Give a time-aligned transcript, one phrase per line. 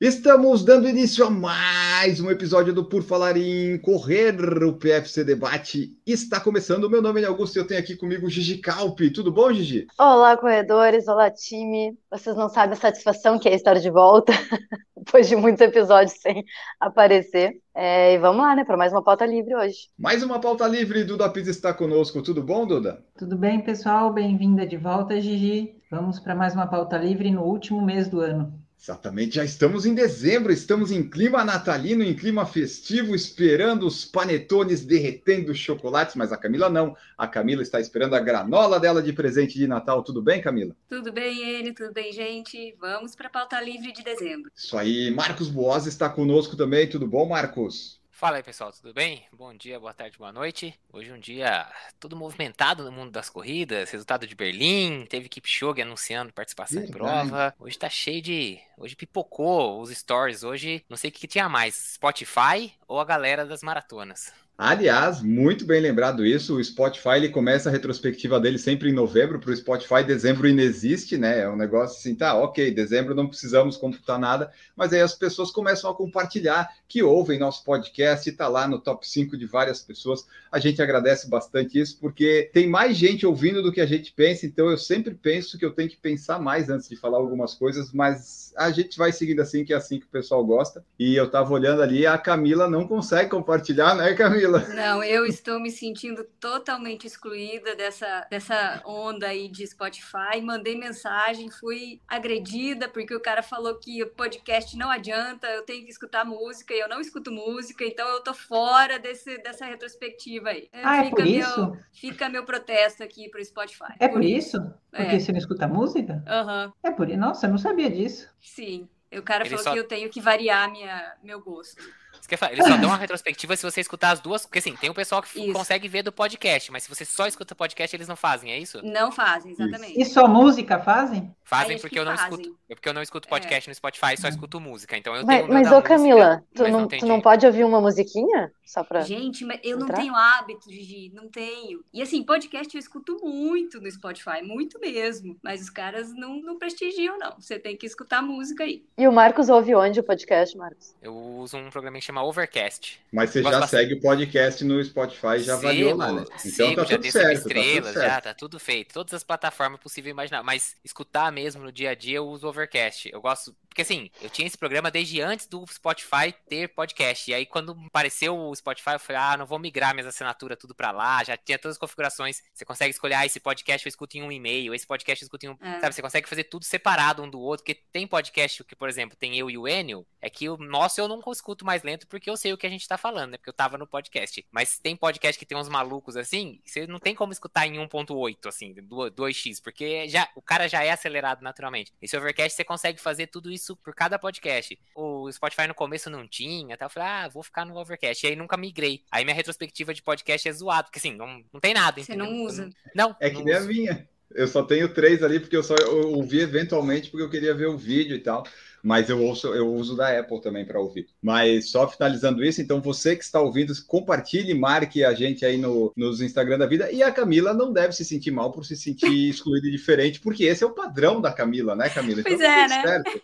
[0.00, 4.34] Estamos dando início a mais um episódio do Por Falar em Correr,
[4.64, 6.88] o PFC Debate está começando.
[6.88, 9.12] Meu nome é Augusto e eu tenho aqui comigo o Gigi Calpe.
[9.12, 9.86] Tudo bom, Gigi?
[9.98, 11.98] Olá, corredores, olá, time.
[12.10, 14.32] Vocês não sabem a satisfação que é estar de volta,
[14.96, 16.46] depois de muitos episódios sem
[16.80, 17.60] aparecer.
[17.74, 19.90] É, e vamos lá, né, para mais uma pauta livre hoje.
[19.98, 22.22] Mais uma pauta livre, Duda Pisa está conosco.
[22.22, 23.04] Tudo bom, Duda?
[23.18, 24.10] Tudo bem, pessoal?
[24.10, 25.74] Bem-vinda de volta, Gigi.
[25.90, 28.58] Vamos para mais uma pauta livre no último mês do ano.
[28.82, 34.86] Exatamente, já estamos em dezembro, estamos em clima natalino, em clima festivo, esperando os panetones
[34.86, 36.96] derretendo os chocolates, mas a Camila não.
[37.16, 40.02] A Camila está esperando a granola dela de presente de Natal.
[40.02, 40.74] Tudo bem, Camila?
[40.88, 42.74] Tudo bem, ele, tudo bem, gente?
[42.80, 44.50] Vamos para a pauta livre de dezembro.
[44.56, 46.88] Isso aí, Marcos Boas está conosco também.
[46.88, 47.99] Tudo bom, Marcos?
[48.20, 49.24] Fala aí pessoal, tudo bem?
[49.32, 50.78] Bom dia, boa tarde, boa noite.
[50.92, 51.66] Hoje é um dia
[51.98, 57.54] todo movimentado no mundo das corridas, resultado de Berlim, teve Kipchoge anunciando participação em prova.
[57.58, 58.60] Hoje tá cheio de.
[58.76, 60.44] Hoje pipocou os stories.
[60.44, 64.34] Hoje não sei o que, que tinha mais: Spotify ou a galera das maratonas.
[64.62, 66.56] Aliás, muito bem lembrado isso.
[66.56, 69.40] O Spotify ele começa a retrospectiva dele sempre em novembro.
[69.40, 71.40] Para o Spotify, dezembro inexiste, né?
[71.40, 75.50] É um negócio assim, tá, ok, dezembro não precisamos computar nada, mas aí as pessoas
[75.50, 79.80] começam a compartilhar que ouvem nosso podcast e tá lá no top 5 de várias
[79.80, 80.26] pessoas.
[80.52, 84.44] A gente agradece bastante isso, porque tem mais gente ouvindo do que a gente pensa,
[84.44, 87.92] então eu sempre penso que eu tenho que pensar mais antes de falar algumas coisas,
[87.94, 90.84] mas a gente vai seguindo assim, que é assim que o pessoal gosta.
[90.98, 94.49] E eu tava olhando ali, a Camila não consegue compartilhar, né, Camila?
[94.74, 100.40] Não, eu estou me sentindo totalmente excluída dessa, dessa onda aí de Spotify.
[100.42, 105.84] Mandei mensagem, fui agredida porque o cara falou que o podcast não adianta, eu tenho
[105.84, 110.50] que escutar música e eu não escuto música, então eu tô fora desse, dessa retrospectiva
[110.50, 110.68] aí.
[110.72, 111.72] Ah, é por meu, isso?
[111.92, 113.94] Fica meu protesto aqui pro Spotify.
[113.98, 114.58] É por isso?
[114.90, 115.18] Porque É.
[115.18, 116.22] você não escuta música?
[116.26, 117.18] Aham, É por isso.
[117.18, 118.28] Nossa, eu não sabia disso.
[118.40, 118.88] sim.
[119.12, 121.82] O cara Ele falou só- que eu tenho que variar minha, meu gosto.
[122.20, 124.46] Isso falar, Eles só dão uma retrospectiva se você escutar as duas.
[124.46, 125.52] Porque assim, tem um pessoal que Isso.
[125.52, 128.80] consegue ver do podcast, mas se você só escuta podcast, eles não fazem, é isso?
[128.84, 130.00] Não fazem, exatamente.
[130.00, 131.34] E só música fazem?
[131.42, 132.40] Fazem porque que eu não fazem.
[132.40, 132.59] escuto.
[132.70, 134.96] É porque eu não escuto podcast no Spotify, só escuto música.
[134.96, 137.44] Então eu Mas, mas ô música, Camila, tu mas não, tem tu não de- pode
[137.44, 138.52] ouvir uma musiquinha?
[138.64, 139.00] Só pra.
[139.00, 139.98] Gente, mas eu não Entrar?
[139.98, 141.82] tenho hábito, Gigi, não tenho.
[141.92, 145.36] E assim, podcast eu escuto muito no Spotify, muito mesmo.
[145.42, 147.34] Mas os caras não, não prestigiam, não.
[147.40, 148.84] Você tem que escutar música aí.
[148.96, 150.94] E o Marcos ouve onde o podcast, Marcos?
[151.02, 153.00] Eu uso um programa que chama Overcast.
[153.12, 153.70] Mas você já bastante.
[153.70, 156.22] segue o podcast no Spotify, já avaliou lá, né?
[156.22, 158.24] Então sigo, tá já tudo certo, tá tudo estrelas, já certo.
[158.24, 158.94] tá tudo feito.
[158.94, 160.44] Todas as plataformas possíveis e imaginar.
[160.44, 163.10] Mas escutar mesmo no dia a dia eu uso o Overcast.
[163.12, 163.56] Eu gosto.
[163.70, 167.30] Porque assim, eu tinha esse programa desde antes do Spotify ter podcast.
[167.30, 170.74] E aí, quando apareceu o Spotify, eu falei, ah, não vou migrar minhas assinaturas tudo
[170.74, 171.22] pra lá.
[171.22, 172.42] Já tinha todas as configurações.
[172.52, 175.46] Você consegue escolher, ah, esse podcast eu escuto em um e-mail, esse podcast eu escuto
[175.46, 175.56] em um.
[175.60, 175.80] É.
[175.80, 177.64] Sabe, você consegue fazer tudo separado um do outro.
[177.64, 180.04] Porque tem podcast que, por exemplo, tem eu e o Enio.
[180.20, 182.70] É que o nosso eu não escuto mais lento porque eu sei o que a
[182.70, 183.36] gente tá falando, né?
[183.38, 184.44] Porque eu tava no podcast.
[184.50, 188.48] Mas tem podcast que tem uns malucos assim, você não tem como escutar em 1.8,
[188.48, 191.92] assim, do- 2x, porque já, o cara já é acelerado naturalmente.
[192.02, 194.78] Esse Overcast você consegue fazer tudo isso por cada podcast.
[194.94, 196.86] O Spotify no começo não tinha, tá?
[196.86, 198.24] Eu falei, ah, vou ficar no Overcast.
[198.26, 199.02] E aí nunca migrei.
[199.10, 202.30] Aí minha retrospectiva de podcast é zoado, porque assim, não, não tem nada, Você entendeu?
[202.30, 202.70] não usa.
[202.94, 203.68] Não, É que não nem a uso.
[203.68, 204.08] minha.
[204.32, 205.74] Eu só tenho três ali porque eu só
[206.06, 208.46] ouvi eventualmente porque eu queria ver o vídeo e tal.
[208.82, 211.06] Mas eu ouço, eu uso da Apple também para ouvir.
[211.22, 215.92] Mas só finalizando isso, então você que está ouvindo, compartilhe, marque a gente aí no,
[215.96, 216.90] nos Instagram da vida.
[216.90, 220.44] E a Camila não deve se sentir mal por se sentir excluída e diferente, porque
[220.44, 222.22] esse é o padrão da Camila, né, Camila?
[222.22, 222.82] Pois tá é, tudo né?
[222.82, 223.22] certo.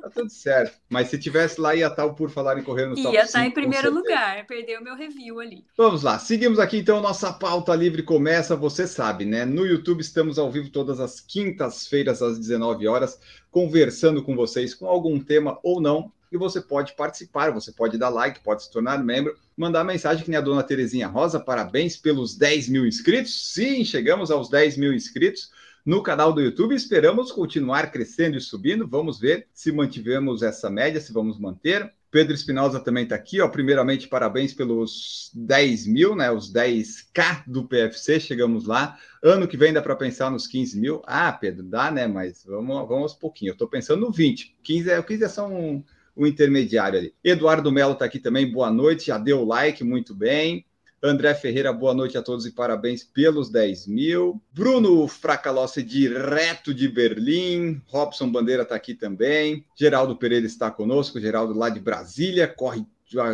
[0.00, 0.78] Tá tudo certo.
[0.88, 3.40] Mas se tivesse lá, ia estar o por falar em correr no top Ia estar
[3.40, 4.46] 5, em primeiro lugar.
[4.46, 5.64] Perdeu meu review ali.
[5.76, 9.44] Vamos lá, seguimos aqui então, nossa pauta livre começa, você sabe, né?
[9.44, 13.18] No YouTube estamos ao vivo todas as quintas-feiras às 19 horas,
[13.50, 18.10] conversando com vocês com algum tema ou não, e você pode participar, você pode dar
[18.10, 22.36] like, pode se tornar membro, mandar mensagem que nem a dona Terezinha Rosa, parabéns pelos
[22.36, 23.52] 10 mil inscritos.
[23.52, 25.50] Sim, chegamos aos 10 mil inscritos
[25.84, 26.74] no canal do YouTube.
[26.74, 28.86] Esperamos continuar crescendo e subindo.
[28.86, 31.90] Vamos ver se mantivemos essa média, se vamos manter.
[32.10, 33.48] Pedro Espinosa também está aqui, ó.
[33.48, 36.30] Primeiramente, parabéns pelos 10 mil, né?
[36.30, 38.96] Os 10k do PFC, chegamos lá.
[39.22, 41.02] Ano que vem dá para pensar nos 15 mil.
[41.06, 42.06] Ah, Pedro, dá, né?
[42.06, 43.50] Mas vamos, vamos aos pouquinhos.
[43.50, 44.56] Eu estou pensando no 20.
[44.62, 45.84] 15 é, 15 é só um,
[46.16, 47.14] um intermediário ali.
[47.22, 50.64] Eduardo Melo está aqui também, boa noite, já deu like, muito bem.
[51.00, 54.42] André Ferreira, boa noite a todos e parabéns pelos 10 mil.
[54.52, 57.80] Bruno Fracalossi, direto de Berlim.
[57.86, 59.64] Robson Bandeira está aqui também.
[59.76, 61.20] Geraldo Pereira está conosco.
[61.20, 62.84] Geraldo lá de Brasília, corre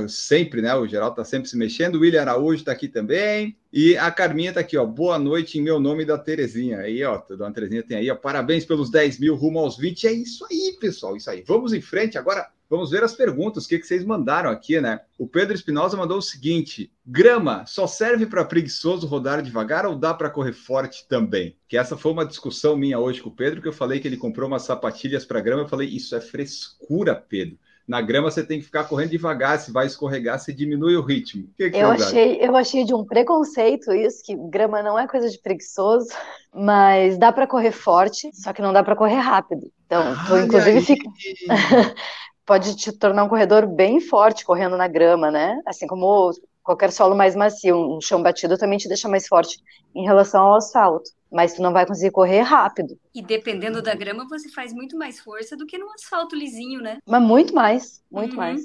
[0.09, 0.75] sempre, né?
[0.75, 2.01] O Geraldo está sempre se mexendo.
[2.01, 3.57] William Araújo está aqui também.
[3.73, 4.85] E a Carminha está aqui, ó.
[4.85, 6.81] Boa noite em meu nome da Terezinha.
[6.81, 8.15] Aí, ó, Dona Terezinha tem aí, ó.
[8.15, 10.07] Parabéns pelos 10 mil rumo aos 20.
[10.07, 11.17] É isso aí, pessoal.
[11.17, 11.43] Isso aí.
[11.47, 12.47] Vamos em frente agora.
[12.69, 15.01] Vamos ver as perguntas, o que, que vocês mandaram aqui, né?
[15.19, 20.15] O Pedro Espinosa mandou o seguinte: grama só serve para preguiçoso rodar devagar ou dá
[20.15, 21.57] para correr forte também?
[21.69, 24.17] Que essa foi uma discussão minha hoje com o Pedro, que eu falei que ele
[24.17, 25.63] comprou umas sapatilhas para grama.
[25.63, 27.59] Eu falei, isso é frescura, Pedro.
[27.87, 31.51] Na grama você tem que ficar correndo devagar, se vai escorregar, você diminui o ritmo.
[31.55, 35.29] Que que eu, achei, eu achei de um preconceito isso, que grama não é coisa
[35.29, 36.09] de preguiçoso,
[36.53, 39.71] mas dá para correr forte, só que não dá para correr rápido.
[39.87, 41.11] Então, tu, inclusive, fica.
[42.47, 45.61] pode te tornar um corredor bem forte correndo na grama, né?
[45.67, 46.31] Assim como
[46.63, 49.59] qualquer solo mais macio, um chão batido também te deixa mais forte
[49.95, 52.99] em relação ao asfalto, mas tu não vai conseguir correr rápido.
[53.15, 56.99] E dependendo da grama, você faz muito mais força do que no asfalto lisinho, né?
[57.07, 58.39] Mas muito mais, muito uhum.
[58.39, 58.63] mais.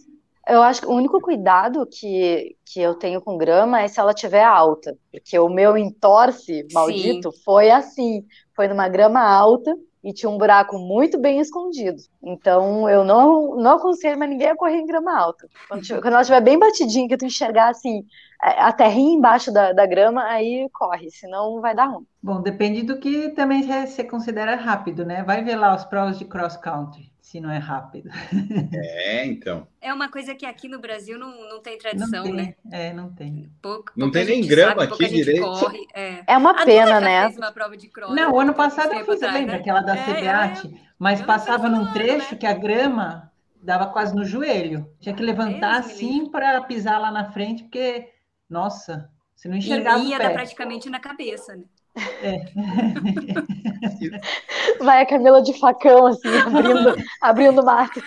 [0.47, 4.13] Eu acho que o único cuidado que, que eu tenho com grama é se ela
[4.13, 7.41] tiver alta, porque o meu entorce maldito Sim.
[7.43, 8.25] foi assim,
[8.55, 12.01] foi numa grama alta, e tinha um buraco muito bem escondido.
[12.23, 15.47] Então eu não, não aconselho mais ninguém a correr em grama alta.
[15.67, 18.05] Quando, quando ela estiver bem batidinha, que tu enxergar assim,
[18.41, 22.05] a terrinha embaixo da, da grama, aí corre, senão vai dar ruim.
[22.23, 25.23] Bom, depende do que também você considera rápido, né?
[25.23, 28.09] Vai ver lá os provas de cross country se não é rápido.
[28.73, 29.67] É, então.
[29.79, 32.55] É uma coisa que aqui no Brasil não, não tem tradição, não tem, né?
[32.71, 33.47] É, não tem.
[33.61, 35.43] Pouco, não tem nem grama sabe, aqui direito.
[35.43, 36.23] Corre, é.
[36.25, 36.37] é.
[36.37, 37.25] uma a pena, né?
[37.25, 39.45] Fez uma prova de cross, não, o ano passado eu fiz, lembra?
[39.45, 39.55] Né?
[39.57, 42.39] Aquela da é, CBAT, é, mas passava num trecho né?
[42.39, 44.91] que a grama dava quase no joelho.
[44.99, 48.09] Tinha que levantar assim para pisar lá na frente, porque,
[48.49, 51.63] nossa, você não enxergava e ia dar praticamente na cabeça, né?
[52.21, 52.41] É.
[54.83, 58.01] Vai a Camila de facão, assim, abrindo, abrindo mato.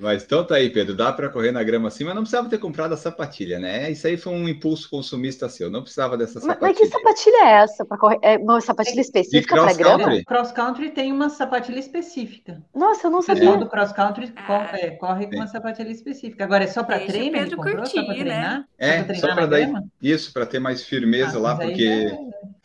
[0.00, 0.96] Mas então tá aí, Pedro.
[0.96, 3.90] Dá para correr na grama assim, mas não precisava ter comprado a sapatilha, né?
[3.90, 5.70] Isso aí foi um impulso consumista seu.
[5.70, 6.58] Não precisava dessa sapatilha.
[6.58, 7.84] Mas, mas que sapatilha é essa?
[7.84, 8.18] Para correr?
[8.22, 10.24] É uma sapatilha específica para grama?
[10.24, 12.62] Cross country tem uma sapatilha específica.
[12.74, 13.50] Nossa, eu não sabia.
[13.50, 16.44] O do cross country ah, é, corre com uma sapatilha específica.
[16.44, 17.38] Agora é só para treino?
[17.54, 18.58] Comprou curtir, só para treinar?
[18.58, 18.64] Né?
[18.78, 19.70] É, só para daí.
[20.00, 22.10] Isso, para ter mais firmeza ah, lá, porque.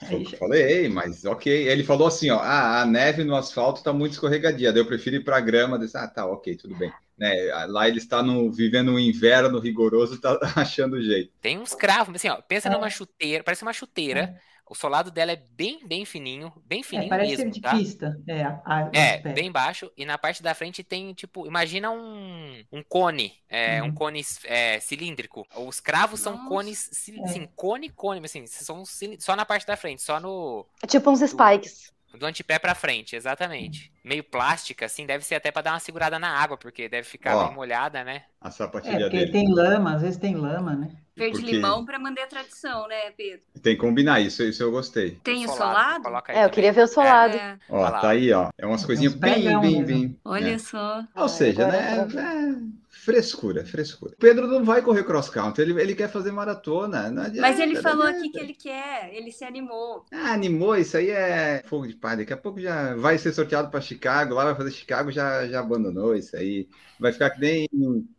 [0.07, 1.67] Foi o que eu falei, mas ok.
[1.67, 5.17] Ele falou assim: ó, ah, a neve no asfalto tá muito escorregadia, daí eu prefiro
[5.17, 5.79] ir para grama.
[5.79, 6.91] Disse, ah, tá, ok, tudo bem.
[7.17, 7.33] Né,
[7.67, 11.31] lá ele está no, vivendo um inverno rigoroso, está achando jeito.
[11.41, 12.71] Tem uns cravos, assim, ó, pensa é.
[12.71, 14.19] numa chuteira, parece uma chuteira.
[14.21, 14.54] É.
[14.67, 17.71] O solado dela é bem, bem fininho, bem é, fininho é, parece mesmo, de tá?
[17.71, 18.19] pista.
[18.27, 19.91] É, a, é bem baixo.
[19.95, 23.89] E na parte da frente tem, tipo, imagina um, um cone, é, uhum.
[23.89, 25.45] um cone é, cilíndrico.
[25.56, 26.38] Os cravos Nossa.
[26.38, 27.50] são cones, assim, é.
[27.56, 28.83] cone, cone, assim, são
[29.19, 30.65] só na parte da frente, só no...
[30.81, 31.94] É tipo uns spikes.
[32.15, 33.91] Do antepé para frente, exatamente.
[34.03, 37.35] Meio plástica, assim, deve ser até para dar uma segurada na água, porque deve ficar
[37.35, 38.23] Ó, bem molhada, né?
[38.39, 39.31] A sapatilha é, porque dele.
[39.31, 40.91] tem lama, às vezes tem lama, né?
[41.15, 41.51] Verde porque...
[41.53, 43.39] limão para manter a tradição, né, Pedro?
[43.62, 45.12] Tem que combinar isso, isso eu gostei.
[45.23, 46.03] Tem o solado?
[46.03, 46.31] solado?
[46.31, 47.38] é, eu queria ver o solado.
[47.38, 47.57] É.
[47.69, 48.50] Ó, tá aí, ó.
[48.57, 50.19] É umas coisinhas bem, bem, bem.
[50.25, 50.57] Olha é.
[50.57, 51.06] só.
[51.15, 52.00] Ou seja, né?
[52.00, 54.15] É Frescura, frescura.
[54.18, 57.07] Pedro não vai correr cross country, ele, ele quer fazer maratona.
[57.07, 60.06] Adianta, Mas ele falou aqui que ele quer, ele se animou.
[60.12, 62.17] Ah, animou, isso aí é fogo de palha.
[62.17, 65.60] Daqui a pouco já vai ser sorteado para Chicago, lá vai fazer Chicago, já, já
[65.60, 66.67] abandonou isso aí.
[67.00, 67.67] Vai ficar que nem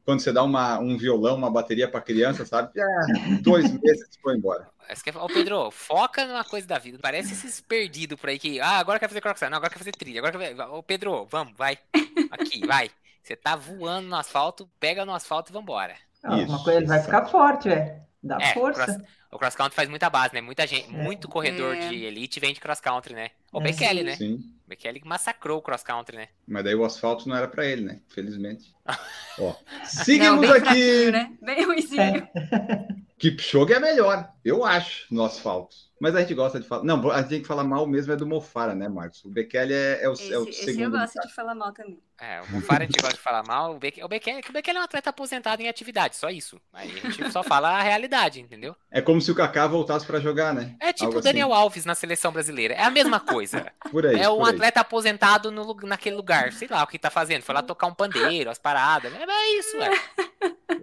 [0.05, 2.71] quando você dá uma, um violão, uma bateria para criança, sabe?
[2.77, 2.87] Já
[3.41, 4.69] dois meses foi embora.
[5.21, 6.99] Ô, Pedro, foca numa coisa da vida.
[7.01, 9.79] Parece esses perdidos por aí que, ah, agora quer fazer cross country, não, agora quer
[9.79, 10.21] fazer trilha.
[10.21, 10.61] Agora quer...
[10.69, 11.79] Ô, Pedro, vamos, vai.
[12.31, 12.91] Aqui, vai.
[13.27, 15.97] Você tá voando no asfalto, pega no asfalto e vambora.
[16.23, 18.01] Não, uma coisa, ele vai ficar forte, é.
[18.23, 18.85] Dá é, força.
[18.85, 18.99] Cross,
[19.37, 20.41] o cross country faz muita base, né?
[20.41, 21.03] Muita gente, é.
[21.03, 21.89] muito corredor é.
[21.89, 23.31] de elite vem de cross country, né?
[23.53, 23.65] O é.
[23.65, 24.17] Bekele, né?
[24.17, 24.35] Sim.
[24.65, 26.29] O Bekele massacrou o cross country, né?
[26.47, 28.01] Mas daí o asfalto não era para ele, né?
[28.09, 28.75] Felizmente.
[29.39, 31.11] Ó, seguimos não, aqui.
[31.11, 31.33] Né?
[31.41, 32.01] Bem ruimzinho.
[32.01, 32.29] É.
[33.19, 35.75] Kipchoge é melhor, eu acho, no asfalto.
[35.99, 36.85] Mas a gente gosta de falar.
[36.85, 39.25] Não, a gente tem que falar mal mesmo é do Mofara, né, Marcos?
[39.25, 40.69] O Bekele é, é, o, esse, é o segundo.
[40.69, 41.99] Esse eu gosto de falar mal também.
[42.21, 43.77] É, o Mofara a gente gosta de falar mal.
[43.77, 46.61] O Bekele, o Bekele, o Bekele é um atleta aposentado em atividade, só isso.
[46.71, 48.77] Aí a gente só fala a realidade, entendeu?
[48.91, 50.75] É como se o Kaká voltasse para jogar, né?
[50.81, 51.63] É tipo o Daniel assim.
[51.63, 52.75] Alves na seleção brasileira.
[52.75, 53.73] É a mesma coisa.
[53.91, 56.53] por aí, é um atleta aposentado no, naquele lugar.
[56.53, 57.43] Sei lá o que tá fazendo.
[57.43, 59.13] Foi lá tocar um pandeiro, as paradas.
[59.15, 59.91] É, é isso, é.